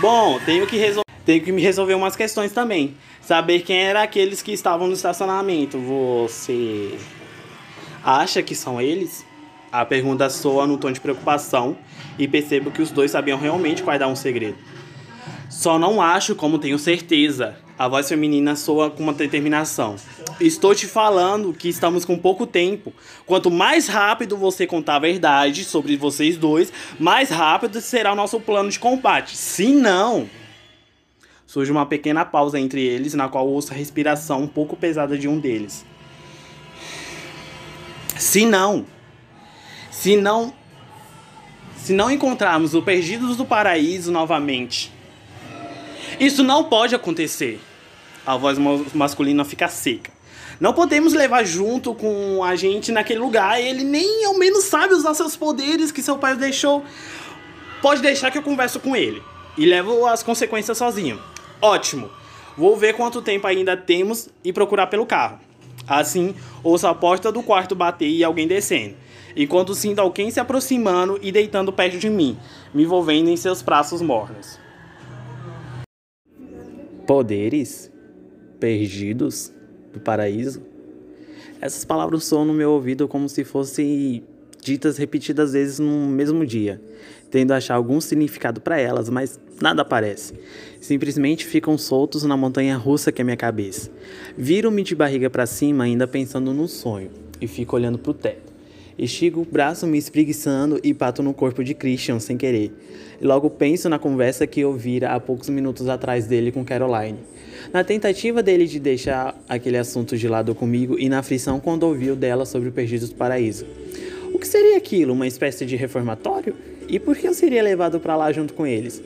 Bom, 0.00 0.40
tenho 0.44 0.66
que 0.66 0.76
resolver. 0.76 1.04
Tenho 1.24 1.42
que 1.42 1.52
me 1.52 1.62
resolver 1.62 1.94
umas 1.94 2.16
questões 2.16 2.50
também. 2.50 2.96
Saber 3.20 3.60
quem 3.60 3.78
eram 3.78 4.00
aqueles 4.00 4.42
que 4.42 4.52
estavam 4.52 4.88
no 4.88 4.94
estacionamento. 4.94 5.78
Você 5.78 6.98
acha 8.02 8.42
que 8.42 8.54
são 8.54 8.80
eles? 8.80 9.24
A 9.70 9.84
pergunta 9.84 10.28
soa 10.28 10.66
no 10.66 10.76
tom 10.76 10.90
de 10.90 11.00
preocupação 11.00 11.76
e 12.18 12.26
percebo 12.26 12.72
que 12.72 12.82
os 12.82 12.90
dois 12.90 13.12
sabiam 13.12 13.38
realmente 13.38 13.82
guardar 13.82 14.08
um 14.08 14.16
segredo. 14.16 14.58
Só 15.50 15.80
não 15.80 16.00
acho 16.00 16.36
como 16.36 16.60
tenho 16.60 16.78
certeza. 16.78 17.56
A 17.76 17.88
voz 17.88 18.08
feminina 18.08 18.54
soa 18.54 18.88
com 18.88 19.02
uma 19.02 19.12
determinação. 19.12 19.96
Estou 20.40 20.74
te 20.76 20.86
falando 20.86 21.52
que 21.52 21.68
estamos 21.68 22.04
com 22.04 22.16
pouco 22.16 22.46
tempo. 22.46 22.92
Quanto 23.26 23.50
mais 23.50 23.88
rápido 23.88 24.36
você 24.36 24.64
contar 24.64 24.96
a 24.96 25.00
verdade 25.00 25.64
sobre 25.64 25.96
vocês 25.96 26.36
dois, 26.36 26.72
mais 27.00 27.30
rápido 27.30 27.80
será 27.80 28.12
o 28.12 28.14
nosso 28.14 28.38
plano 28.38 28.70
de 28.70 28.78
combate. 28.78 29.36
Se 29.36 29.72
não, 29.72 30.30
surge 31.44 31.72
uma 31.72 31.84
pequena 31.84 32.24
pausa 32.24 32.60
entre 32.60 32.80
eles, 32.82 33.14
na 33.14 33.28
qual 33.28 33.48
ouço 33.48 33.72
a 33.72 33.76
respiração 33.76 34.42
um 34.42 34.48
pouco 34.48 34.76
pesada 34.76 35.18
de 35.18 35.26
um 35.26 35.40
deles. 35.40 35.84
Se 38.16 38.46
não, 38.46 38.86
se 39.90 40.16
não, 40.16 40.54
se 41.76 41.92
não 41.92 42.08
encontrarmos 42.08 42.72
o 42.72 42.82
Perdidos 42.82 43.36
do 43.36 43.44
Paraíso 43.44 44.12
novamente, 44.12 44.99
isso 46.18 46.42
não 46.42 46.64
pode 46.64 46.94
acontecer 46.94 47.60
a 48.26 48.36
voz 48.36 48.58
masculina 48.94 49.44
fica 49.44 49.68
seca. 49.68 50.10
Não 50.58 50.72
podemos 50.72 51.14
levar 51.14 51.44
junto 51.44 51.94
com 51.94 52.44
a 52.44 52.54
gente 52.54 52.92
naquele 52.92 53.18
lugar. 53.18 53.60
Ele 53.60 53.82
nem 53.82 54.24
ao 54.24 54.38
menos 54.38 54.64
sabe 54.64 54.94
usar 54.94 55.14
seus 55.14 55.36
poderes 55.36 55.90
que 55.90 56.02
seu 56.02 56.18
pai 56.18 56.36
deixou. 56.36 56.84
Pode 57.80 58.02
deixar 58.02 58.30
que 58.30 58.38
eu 58.38 58.42
converso 58.42 58.78
com 58.78 58.94
ele. 58.94 59.22
E 59.56 59.64
levo 59.64 60.06
as 60.06 60.22
consequências 60.22 60.76
sozinho. 60.76 61.20
Ótimo. 61.62 62.10
Vou 62.56 62.76
ver 62.76 62.94
quanto 62.94 63.22
tempo 63.22 63.46
ainda 63.46 63.76
temos 63.76 64.28
e 64.44 64.52
procurar 64.52 64.88
pelo 64.88 65.06
carro. 65.06 65.40
Assim, 65.88 66.34
ouço 66.62 66.86
a 66.86 66.94
porta 66.94 67.32
do 67.32 67.42
quarto 67.42 67.74
bater 67.74 68.08
e 68.08 68.22
alguém 68.22 68.46
descendo. 68.46 68.96
Enquanto 69.34 69.74
sinto 69.74 70.00
alguém 70.00 70.30
se 70.30 70.40
aproximando 70.40 71.18
e 71.22 71.32
deitando 71.32 71.72
perto 71.72 71.98
de 71.98 72.10
mim, 72.10 72.38
me 72.74 72.82
envolvendo 72.82 73.30
em 73.30 73.36
seus 73.36 73.62
braços 73.62 74.02
mornos. 74.02 74.58
Poderes? 77.10 77.90
perdidos 78.60 79.52
do 79.92 79.98
paraíso. 79.98 80.62
Essas 81.60 81.84
palavras 81.84 82.22
soam 82.22 82.44
no 82.44 82.54
meu 82.54 82.70
ouvido 82.70 83.08
como 83.08 83.28
se 83.28 83.42
fossem 83.42 84.22
ditas 84.62 84.96
repetidas 84.96 85.52
vezes 85.52 85.80
no 85.80 86.06
mesmo 86.06 86.46
dia, 86.46 86.80
tendo 87.28 87.50
a 87.50 87.56
achar 87.56 87.74
algum 87.74 88.00
significado 88.00 88.60
para 88.60 88.78
elas, 88.78 89.08
mas 89.08 89.40
nada 89.60 89.82
aparece. 89.82 90.34
Simplesmente 90.80 91.44
ficam 91.44 91.76
soltos 91.76 92.22
na 92.22 92.36
montanha 92.36 92.76
russa 92.76 93.10
que 93.10 93.20
é 93.20 93.24
minha 93.24 93.36
cabeça. 93.36 93.90
Viro-me 94.38 94.84
de 94.84 94.94
barriga 94.94 95.28
para 95.28 95.46
cima, 95.46 95.82
ainda 95.82 96.06
pensando 96.06 96.54
no 96.54 96.68
sonho, 96.68 97.10
e 97.40 97.48
fico 97.48 97.74
olhando 97.74 97.98
para 97.98 98.10
o 98.12 98.14
teto. 98.14 98.49
Estigo 99.00 99.40
o 99.40 99.44
braço 99.46 99.86
me 99.86 99.96
espreguiçando 99.96 100.78
e 100.84 100.92
pato 100.92 101.22
no 101.22 101.32
corpo 101.32 101.64
de 101.64 101.72
Christian 101.72 102.20
sem 102.20 102.36
querer. 102.36 102.70
E 103.18 103.24
logo 103.24 103.48
penso 103.48 103.88
na 103.88 103.98
conversa 103.98 104.46
que 104.46 104.60
eu 104.60 104.74
vira 104.74 105.14
há 105.14 105.18
poucos 105.18 105.48
minutos 105.48 105.88
atrás 105.88 106.26
dele 106.26 106.52
com 106.52 106.62
Caroline. 106.62 107.18
Na 107.72 107.82
tentativa 107.82 108.42
dele 108.42 108.66
de 108.66 108.78
deixar 108.78 109.42
aquele 109.48 109.78
assunto 109.78 110.18
de 110.18 110.28
lado 110.28 110.54
comigo 110.54 110.98
e 110.98 111.08
na 111.08 111.20
aflição 111.20 111.58
quando 111.58 111.84
ouviu 111.84 112.14
dela 112.14 112.44
sobre 112.44 112.68
o 112.68 112.72
Perdidos 112.72 113.08
do 113.08 113.14
Paraíso. 113.14 113.64
O 114.34 114.38
que 114.38 114.46
seria 114.46 114.76
aquilo? 114.76 115.14
Uma 115.14 115.26
espécie 115.26 115.64
de 115.64 115.76
reformatório? 115.76 116.54
E 116.86 116.98
por 116.98 117.16
que 117.16 117.26
eu 117.26 117.32
seria 117.32 117.62
levado 117.62 118.00
para 118.00 118.16
lá 118.16 118.30
junto 118.30 118.52
com 118.52 118.66
eles? 118.66 119.02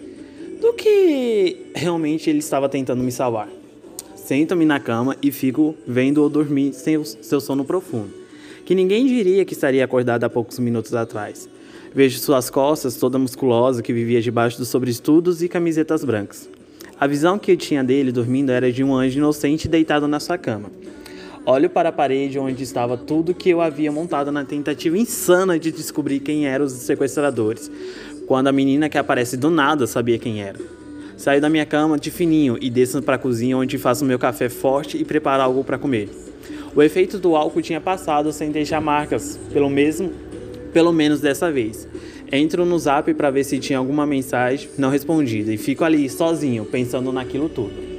Do 0.60 0.72
que 0.72 1.70
realmente 1.72 2.28
ele 2.28 2.40
estava 2.40 2.68
tentando 2.68 3.04
me 3.04 3.12
salvar? 3.12 3.48
Sento-me 4.16 4.64
na 4.64 4.80
cama 4.80 5.16
e 5.22 5.30
fico 5.30 5.76
vendo-o 5.86 6.28
dormir 6.28 6.72
sem 6.72 6.96
o 6.96 7.04
seu 7.04 7.40
sono 7.40 7.64
profundo 7.64 8.23
que 8.64 8.74
ninguém 8.74 9.06
diria 9.06 9.44
que 9.44 9.52
estaria 9.52 9.84
acordada 9.84 10.26
há 10.26 10.30
poucos 10.30 10.58
minutos 10.58 10.94
atrás. 10.94 11.48
Vejo 11.94 12.18
suas 12.18 12.50
costas, 12.50 12.96
toda 12.96 13.18
musculosa, 13.18 13.82
que 13.82 13.92
vivia 13.92 14.20
debaixo 14.20 14.58
dos 14.58 14.68
sobreestudos 14.68 15.42
e 15.42 15.48
camisetas 15.48 16.02
brancas. 16.02 16.48
A 16.98 17.06
visão 17.06 17.38
que 17.38 17.52
eu 17.52 17.56
tinha 17.56 17.84
dele 17.84 18.10
dormindo 18.10 18.50
era 18.50 18.72
de 18.72 18.82
um 18.82 18.94
anjo 18.94 19.18
inocente 19.18 19.68
deitado 19.68 20.08
na 20.08 20.18
sua 20.18 20.38
cama. 20.38 20.70
Olho 21.46 21.68
para 21.68 21.90
a 21.90 21.92
parede 21.92 22.38
onde 22.38 22.62
estava 22.62 22.96
tudo 22.96 23.34
que 23.34 23.50
eu 23.50 23.60
havia 23.60 23.92
montado 23.92 24.32
na 24.32 24.44
tentativa 24.44 24.96
insana 24.96 25.58
de 25.58 25.70
descobrir 25.70 26.20
quem 26.20 26.46
eram 26.46 26.64
os 26.64 26.72
sequestradores, 26.72 27.70
quando 28.26 28.46
a 28.46 28.52
menina 28.52 28.88
que 28.88 28.96
aparece 28.96 29.36
do 29.36 29.50
nada 29.50 29.86
sabia 29.86 30.18
quem 30.18 30.40
era. 30.40 30.58
Saio 31.18 31.40
da 31.40 31.50
minha 31.50 31.66
cama 31.66 31.98
de 31.98 32.10
fininho 32.10 32.56
e 32.60 32.70
desço 32.70 33.02
para 33.02 33.16
a 33.16 33.18
cozinha 33.18 33.58
onde 33.58 33.76
faço 33.76 34.04
meu 34.04 34.18
café 34.18 34.48
forte 34.48 34.96
e 34.96 35.04
preparo 35.04 35.42
algo 35.42 35.62
para 35.62 35.78
comer. 35.78 36.08
O 36.76 36.82
efeito 36.82 37.18
do 37.18 37.36
álcool 37.36 37.62
tinha 37.62 37.80
passado 37.80 38.32
sem 38.32 38.50
deixar 38.50 38.80
marcas, 38.80 39.38
pelo 39.52 39.70
mesmo, 39.70 40.10
pelo 40.72 40.92
menos 40.92 41.20
dessa 41.20 41.50
vez. 41.52 41.86
Entro 42.32 42.64
no 42.64 42.76
zap 42.78 43.14
para 43.14 43.30
ver 43.30 43.44
se 43.44 43.60
tinha 43.60 43.78
alguma 43.78 44.04
mensagem 44.04 44.68
não 44.76 44.90
respondida 44.90 45.52
e 45.52 45.56
fico 45.56 45.84
ali 45.84 46.08
sozinho, 46.08 46.64
pensando 46.64 47.12
naquilo 47.12 47.48
tudo. 47.48 47.93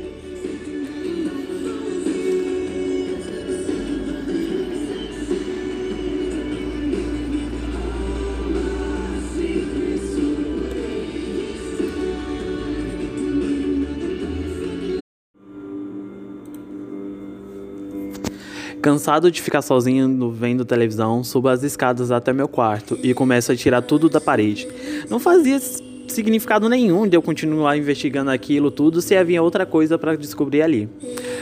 Cansado 18.85 19.31
de 19.31 19.41
ficar 19.41 19.63
sozinho 19.63 20.29
vendo 20.29 20.63
televisão, 20.63 21.23
subo 21.23 21.47
as 21.47 21.63
escadas 21.63 22.11
até 22.11 22.31
meu 22.31 22.47
quarto 22.47 22.95
e 23.01 23.15
começo 23.15 23.51
a 23.51 23.55
tirar 23.55 23.81
tudo 23.81 24.07
da 24.07 24.21
parede. 24.21 24.67
Não 25.09 25.19
fazia 25.19 25.59
significado 26.07 26.69
nenhum 26.69 27.07
de 27.07 27.17
eu 27.17 27.21
continuar 27.23 27.75
investigando 27.77 28.29
aquilo 28.29 28.69
tudo 28.69 29.01
se 29.01 29.17
havia 29.17 29.41
outra 29.41 29.65
coisa 29.65 29.97
para 29.97 30.15
descobrir 30.15 30.61
ali. 30.61 30.87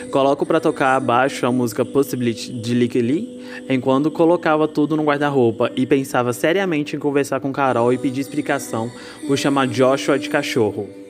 Coloco 0.09 0.45
para 0.45 0.61
tocar 0.61 0.95
abaixo 0.95 1.45
a 1.45 1.51
música 1.51 1.83
Possibility 1.83 2.53
de 2.53 2.73
Lick 2.73 3.01
Lee, 3.01 3.41
enquanto 3.67 4.09
colocava 4.09 4.65
tudo 4.65 4.95
no 4.95 5.03
guarda-roupa 5.03 5.69
e 5.75 5.85
pensava 5.85 6.31
seriamente 6.31 6.95
em 6.95 6.99
conversar 6.99 7.41
com 7.41 7.51
Carol 7.51 7.91
e 7.91 7.97
pedir 7.97 8.21
explicação 8.21 8.89
por 9.27 9.37
chamar 9.37 9.67
Joshua 9.67 10.17
de 10.17 10.29
cachorro. 10.29 11.02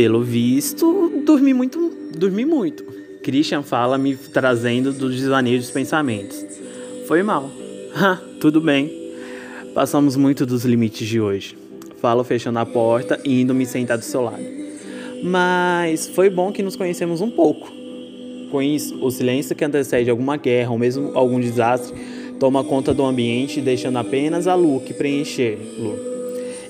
Pelo 0.00 0.22
visto, 0.22 1.12
dormi 1.26 1.52
muito, 1.52 1.92
dormi 2.16 2.46
muito. 2.46 2.82
Christian 3.22 3.62
fala 3.62 3.98
me 3.98 4.16
trazendo 4.16 4.94
do 4.94 5.10
desvaneio 5.10 5.58
dos 5.58 5.70
pensamentos. 5.70 6.42
Foi 7.06 7.22
mal. 7.22 7.50
tudo 8.40 8.62
bem. 8.62 8.90
Passamos 9.74 10.16
muito 10.16 10.46
dos 10.46 10.64
limites 10.64 11.06
de 11.06 11.20
hoje. 11.20 11.54
Falo 12.00 12.24
fechando 12.24 12.58
a 12.60 12.64
porta 12.64 13.20
e 13.26 13.42
indo 13.42 13.54
me 13.54 13.66
sentar 13.66 13.98
do 13.98 14.02
seu 14.02 14.22
lado. 14.22 14.42
Mas 15.22 16.08
foi 16.08 16.30
bom 16.30 16.50
que 16.50 16.62
nos 16.62 16.76
conhecemos 16.76 17.20
um 17.20 17.30
pouco. 17.30 17.70
Com 18.50 18.62
isso, 18.62 18.98
o 19.04 19.10
silêncio 19.10 19.54
que 19.54 19.66
antecede 19.66 20.08
alguma 20.08 20.38
guerra 20.38 20.70
ou 20.70 20.78
mesmo 20.78 21.10
algum 21.12 21.38
desastre 21.38 21.94
toma 22.38 22.64
conta 22.64 22.94
do 22.94 23.04
ambiente, 23.04 23.60
deixando 23.60 23.98
apenas 23.98 24.46
a 24.46 24.54
Luke 24.54 24.94
preencher-lo. 24.94 25.98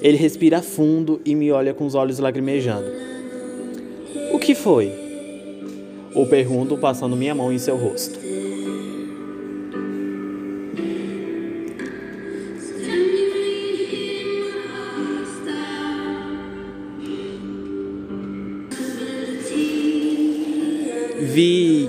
Ele 0.03 0.16
respira 0.16 0.61
fundo 0.61 1.20
e 1.24 1.37
me 1.37 1.53
olha 1.53 1.72
com 1.72 1.87
os 1.87 1.95
olhos 1.95 2.18
lagrimejando 2.18 3.09
que 4.39 4.55
foi? 4.55 4.93
Ou 6.14 6.26
pergunto 6.26 6.76
passando 6.76 7.16
minha 7.16 7.35
mão 7.35 7.53
em 7.53 7.59
seu 7.59 7.76
rosto. 7.76 8.18
Vi 21.33 21.89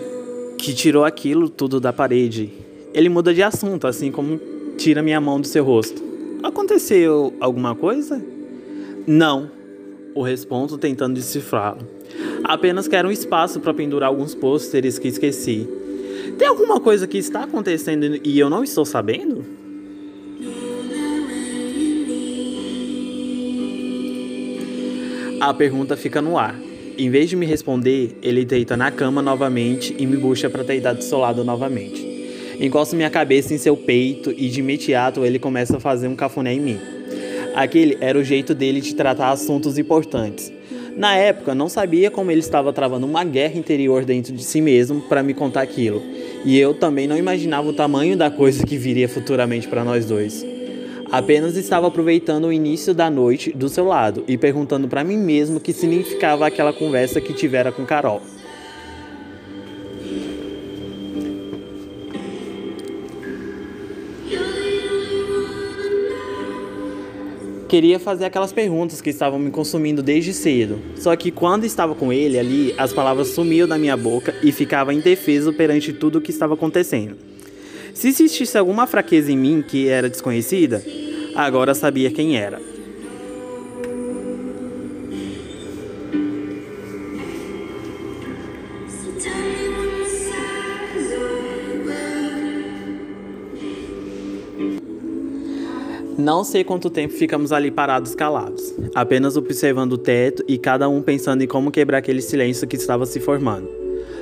que 0.58 0.74
tirou 0.74 1.04
aquilo 1.04 1.50
tudo 1.50 1.80
da 1.80 1.92
parede. 1.92 2.54
Ele 2.94 3.10
muda 3.10 3.34
de 3.34 3.42
assunto, 3.42 3.88
assim 3.88 4.12
como 4.12 4.39
tira 4.78 5.02
minha 5.02 5.20
mão 5.20 5.42
do 5.42 5.48
seu 5.48 5.64
rosto. 5.64 6.02
Aconteceu 6.44 7.34
alguma 7.39 7.74
coisa? 7.74 8.24
Não, 9.08 9.50
o 10.14 10.22
respondo 10.22 10.78
tentando 10.78 11.16
decifrá-lo. 11.16 12.01
Apenas 12.44 12.88
quero 12.88 13.10
um 13.10 13.12
espaço 13.12 13.60
para 13.60 13.74
pendurar 13.74 14.10
alguns 14.10 14.34
pôsteres 14.34 14.98
que 14.98 15.08
esqueci. 15.08 15.68
Tem 16.38 16.48
alguma 16.48 16.80
coisa 16.80 17.08
que 17.08 17.18
está 17.18 17.44
acontecendo 17.44 18.20
e 18.24 18.39
eu 18.39 18.50
não 18.50 18.64
estou 18.64 18.86
sabendo? 18.86 19.46
A 25.39 25.54
pergunta 25.54 25.98
fica 25.98 26.22
no 26.22 26.38
ar. 26.38 26.56
Em 26.98 27.10
vez 27.10 27.30
de 27.30 27.36
me 27.36 27.46
responder, 27.46 28.18
ele 28.22 28.46
deita 28.46 28.78
na 28.78 28.92
cama 28.92 29.22
novamente 29.22 29.96
e 29.98 30.06
me 30.06 30.18
puxa 30.18 30.50
para 30.50 30.64
deitar 30.64 30.94
do 30.94 31.04
seu 31.04 31.18
lado 31.18 31.44
novamente. 31.44 32.12
Encosto 32.60 32.96
minha 32.96 33.10
cabeça 33.10 33.54
em 33.54 33.58
seu 33.58 33.76
peito 33.76 34.32
e 34.32 34.50
de 34.50 34.60
imediato 34.60 35.26
ele 35.26 35.39
começa 35.39 35.78
a 35.78 35.80
fazer 35.80 36.08
um 36.08 36.16
cafuné 36.16 36.54
em 36.54 36.60
mim. 36.60 36.80
Aquele 37.56 37.98
era 38.00 38.20
o 38.20 38.24
jeito 38.24 38.54
dele 38.54 38.82
de 38.82 38.94
tratar 38.94 39.32
assuntos 39.32 39.80
importantes. 39.80 40.54
Na 40.96 41.16
época, 41.16 41.56
não 41.56 41.70
sabia 41.70 42.12
como 42.12 42.32
ele 42.32 42.39
estava 42.39 42.74
travando 42.74 43.06
uma 43.06 43.24
guerra 43.24 43.58
interior 43.58 44.04
dentro 44.06 44.34
de 44.34 44.44
si 44.44 44.62
mesmo 44.62 45.02
para 45.02 45.24
me 45.24 45.34
contar 45.34 45.62
aquilo. 45.62 46.02
E 46.44 46.60
eu 46.60 46.74
também 46.74 47.08
não 47.08 47.18
imaginava 47.18 47.70
o 47.70 47.74
tamanho 47.74 48.18
da 48.18 48.30
coisa 48.30 48.66
que 48.66 48.78
viria 48.78 49.08
futuramente 49.08 49.68
para 49.68 49.84
nós 49.84 50.06
dois. 50.06 50.46
Apenas 51.12 51.58
estava 51.58 51.88
aproveitando 51.88 52.46
o 52.46 52.54
início 52.54 52.94
da 52.94 53.10
noite 53.10 53.52
do 53.52 53.68
seu 53.68 53.86
lado 53.86 54.24
e 54.28 54.38
perguntando 54.38 54.88
para 54.88 55.04
mim 55.04 55.18
mesmo 55.18 55.58
o 55.58 55.60
que 55.60 55.74
significava 55.74 56.48
aquela 56.48 56.72
conversa 56.72 57.20
que 57.20 57.34
tivera 57.34 57.72
com 57.72 57.86
Carol. 57.86 58.22
Queria 67.72 68.00
fazer 68.00 68.26
aquelas 68.26 68.52
perguntas 68.52 69.00
que 69.00 69.10
estavam 69.10 69.40
me 69.40 69.50
consumindo 69.50 70.04
desde 70.04 70.34
cedo. 70.34 70.78
Só 70.98 71.16
que 71.16 71.32
quando 71.32 71.64
estava 71.64 71.96
com 71.96 72.12
ele 72.12 72.38
ali, 72.38 72.76
as 72.78 72.92
palavras 72.92 73.30
sumiam 73.30 73.66
da 73.66 73.78
minha 73.78 73.96
boca 73.96 74.36
e 74.44 74.52
ficava 74.52 74.94
indefeso 74.94 75.54
perante 75.54 75.94
tudo 75.94 76.18
o 76.18 76.22
que 76.22 76.32
estava 76.32 76.56
acontecendo. 76.56 77.16
Se 77.94 78.10
existisse 78.10 78.58
alguma 78.58 78.86
fraqueza 78.86 79.32
em 79.32 79.38
mim 79.38 79.64
que 79.66 79.88
era 79.88 80.10
desconhecida, 80.10 80.84
agora 81.34 81.74
sabia 81.74 82.12
quem 82.12 82.36
era. 82.36 82.71
Não 96.22 96.44
sei 96.44 96.64
quanto 96.64 96.88
tempo 96.88 97.16
ficamos 97.16 97.52
ali 97.52 97.72
parados 97.72 98.14
calados, 98.14 98.76
apenas 98.94 99.36
observando 99.36 99.94
o 99.94 99.98
teto 99.98 100.44
e 100.48 100.56
cada 100.56 100.88
um 100.88 101.02
pensando 101.02 101.42
em 101.42 101.48
como 101.48 101.72
quebrar 101.72 101.98
aquele 101.98 102.22
silêncio 102.22 102.68
que 102.68 102.76
estava 102.76 103.08
se 103.08 103.20
formando. 103.20 103.68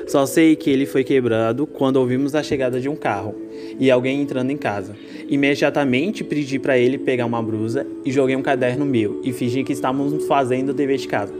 Só 0.07 0.25
sei 0.25 0.55
que 0.55 0.69
ele 0.69 0.85
foi 0.85 1.03
quebrado 1.03 1.67
quando 1.67 1.97
ouvimos 1.97 2.35
a 2.35 2.41
chegada 2.41 2.79
de 2.79 2.87
um 2.87 2.95
carro 2.95 3.35
e 3.77 3.91
alguém 3.91 4.21
entrando 4.21 4.49
em 4.49 4.55
casa. 4.55 4.95
Imediatamente 5.27 6.23
pedi 6.23 6.57
para 6.57 6.77
ele 6.77 6.97
pegar 6.97 7.25
uma 7.25 7.43
blusa 7.43 7.85
e 8.05 8.13
joguei 8.13 8.37
um 8.37 8.41
caderno 8.41 8.85
meu 8.85 9.19
e 9.21 9.33
fingi 9.33 9.65
que 9.65 9.73
estávamos 9.73 10.25
fazendo 10.25 10.69
o 10.69 10.73
dever 10.73 10.97
de 10.97 11.07
casa. 11.07 11.33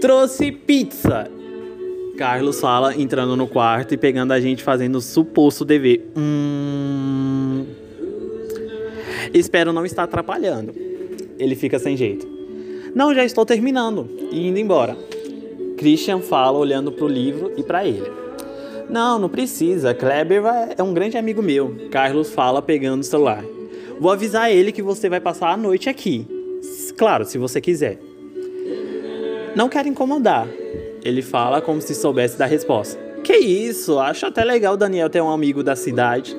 Trouxe 0.00 0.52
pizza! 0.52 1.28
Carlos 2.16 2.60
fala 2.60 2.94
entrando 2.94 3.36
no 3.36 3.48
quarto 3.48 3.92
e 3.92 3.96
pegando 3.96 4.32
a 4.32 4.40
gente 4.40 4.62
fazendo 4.62 4.98
o 4.98 5.00
suposto 5.00 5.64
dever. 5.64 6.06
Hum... 6.16 7.35
Espero 9.32 9.72
não 9.72 9.84
estar 9.84 10.04
atrapalhando. 10.04 10.74
Ele 11.38 11.54
fica 11.54 11.78
sem 11.78 11.96
jeito. 11.96 12.26
Não, 12.94 13.14
já 13.14 13.24
estou 13.24 13.44
terminando 13.44 14.08
e 14.30 14.48
indo 14.48 14.58
embora. 14.58 14.96
Christian 15.76 16.20
fala 16.20 16.58
olhando 16.58 16.90
para 16.90 17.04
o 17.04 17.08
livro 17.08 17.52
e 17.56 17.62
para 17.62 17.86
ele. 17.86 18.10
Não, 18.88 19.18
não 19.18 19.28
precisa. 19.28 19.92
Kleber 19.92 20.42
é 20.76 20.82
um 20.82 20.94
grande 20.94 21.18
amigo 21.18 21.42
meu. 21.42 21.76
Carlos 21.90 22.30
fala 22.30 22.62
pegando 22.62 23.02
o 23.02 23.04
celular. 23.04 23.44
Vou 23.98 24.10
avisar 24.10 24.50
ele 24.50 24.72
que 24.72 24.82
você 24.82 25.08
vai 25.08 25.20
passar 25.20 25.50
a 25.50 25.56
noite 25.56 25.88
aqui. 25.88 26.26
Claro, 26.96 27.24
se 27.24 27.36
você 27.36 27.60
quiser. 27.60 27.98
Não 29.54 29.68
quero 29.68 29.88
incomodar. 29.88 30.46
Ele 31.04 31.22
fala 31.22 31.60
como 31.60 31.80
se 31.80 31.94
soubesse 31.94 32.38
da 32.38 32.46
resposta. 32.46 32.98
Que 33.22 33.36
isso? 33.36 33.98
Acho 33.98 34.26
até 34.26 34.44
legal 34.44 34.74
o 34.74 34.76
Daniel 34.76 35.10
ter 35.10 35.20
um 35.20 35.30
amigo 35.30 35.62
da 35.62 35.74
cidade. 35.74 36.36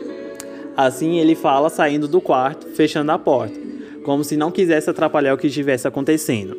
Assim 0.78 1.18
ele 1.20 1.36
fala 1.36 1.70
saindo 1.70 2.08
do 2.08 2.22
quarto, 2.22 2.68
fechando 2.68 3.12
a 3.12 3.18
porta, 3.18 3.60
como 4.04 4.24
se 4.24 4.38
não 4.38 4.52
quisesse 4.52 4.90
atrapalhar 4.90 5.34
o 5.34 5.38
que 5.38 5.48
estivesse 5.48 5.88
acontecendo. 5.88 6.56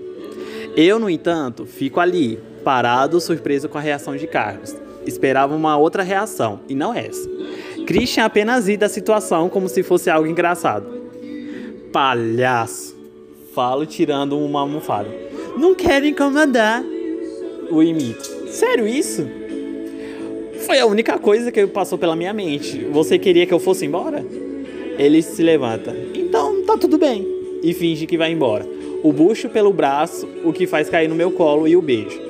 Eu, 0.77 0.99
no 0.99 1.09
entanto, 1.09 1.65
fico 1.65 2.01
ali, 2.01 2.39
parado, 2.63 3.21
surpreso 3.21 3.69
com 3.69 3.79
a 3.79 3.81
reação 3.81 4.17
de 4.17 4.27
Carlos 4.27 4.77
esperava 5.09 5.55
uma 5.55 5.77
outra 5.77 6.03
reação, 6.03 6.61
e 6.69 6.75
não 6.75 6.95
essa. 6.95 7.29
Christian 7.87 8.25
apenas 8.25 8.69
ri 8.69 8.77
da 8.77 8.89
situação 8.89 9.49
como 9.49 9.69
se 9.69 9.83
fosse 9.83 10.11
algo 10.11 10.29
engraçado. 10.29 10.87
Palhaço! 11.93 12.97
Falo 13.55 13.87
tirando 13.87 14.39
uma 14.39 14.61
almofada. 14.61 15.09
Não 15.57 15.75
quero 15.75 16.07
incomodar! 16.07 16.85
O 17.71 17.83
imito. 17.83 18.25
Sério 18.49 18.87
isso? 18.87 19.27
Foi 20.69 20.79
a 20.79 20.85
única 20.85 21.19
coisa 21.19 21.51
que 21.51 21.67
passou 21.67 21.97
pela 21.97 22.15
minha 22.15 22.35
mente. 22.35 22.85
Você 22.91 23.19
queria 23.19 23.47
que 23.47 23.55
eu 23.55 23.59
fosse 23.59 23.87
embora? 23.87 24.23
Ele 24.99 25.23
se 25.23 25.43
levanta. 25.43 25.97
Então 26.15 26.63
tá 26.67 26.77
tudo 26.77 26.99
bem. 26.99 27.27
E 27.63 27.73
finge 27.73 28.05
que 28.05 28.19
vai 28.19 28.33
embora. 28.33 28.67
O 29.03 29.11
bucho 29.11 29.49
pelo 29.49 29.73
braço, 29.73 30.29
o 30.45 30.53
que 30.53 30.67
faz 30.67 30.91
cair 30.91 31.09
no 31.09 31.15
meu 31.15 31.31
colo 31.31 31.67
e 31.67 31.75
o 31.75 31.81
beijo. 31.81 32.21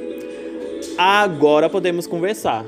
Agora 0.96 1.68
podemos 1.68 2.06
conversar. 2.06 2.64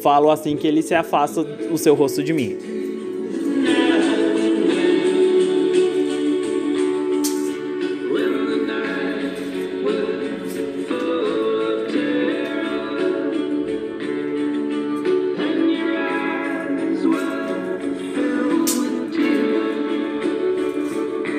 Falo 0.00 0.30
assim 0.30 0.56
que 0.56 0.66
ele 0.66 0.80
se 0.80 0.94
afasta 0.94 1.42
o 1.70 1.76
seu 1.76 1.94
rosto 1.94 2.22
de 2.22 2.32
mim. 2.32 2.56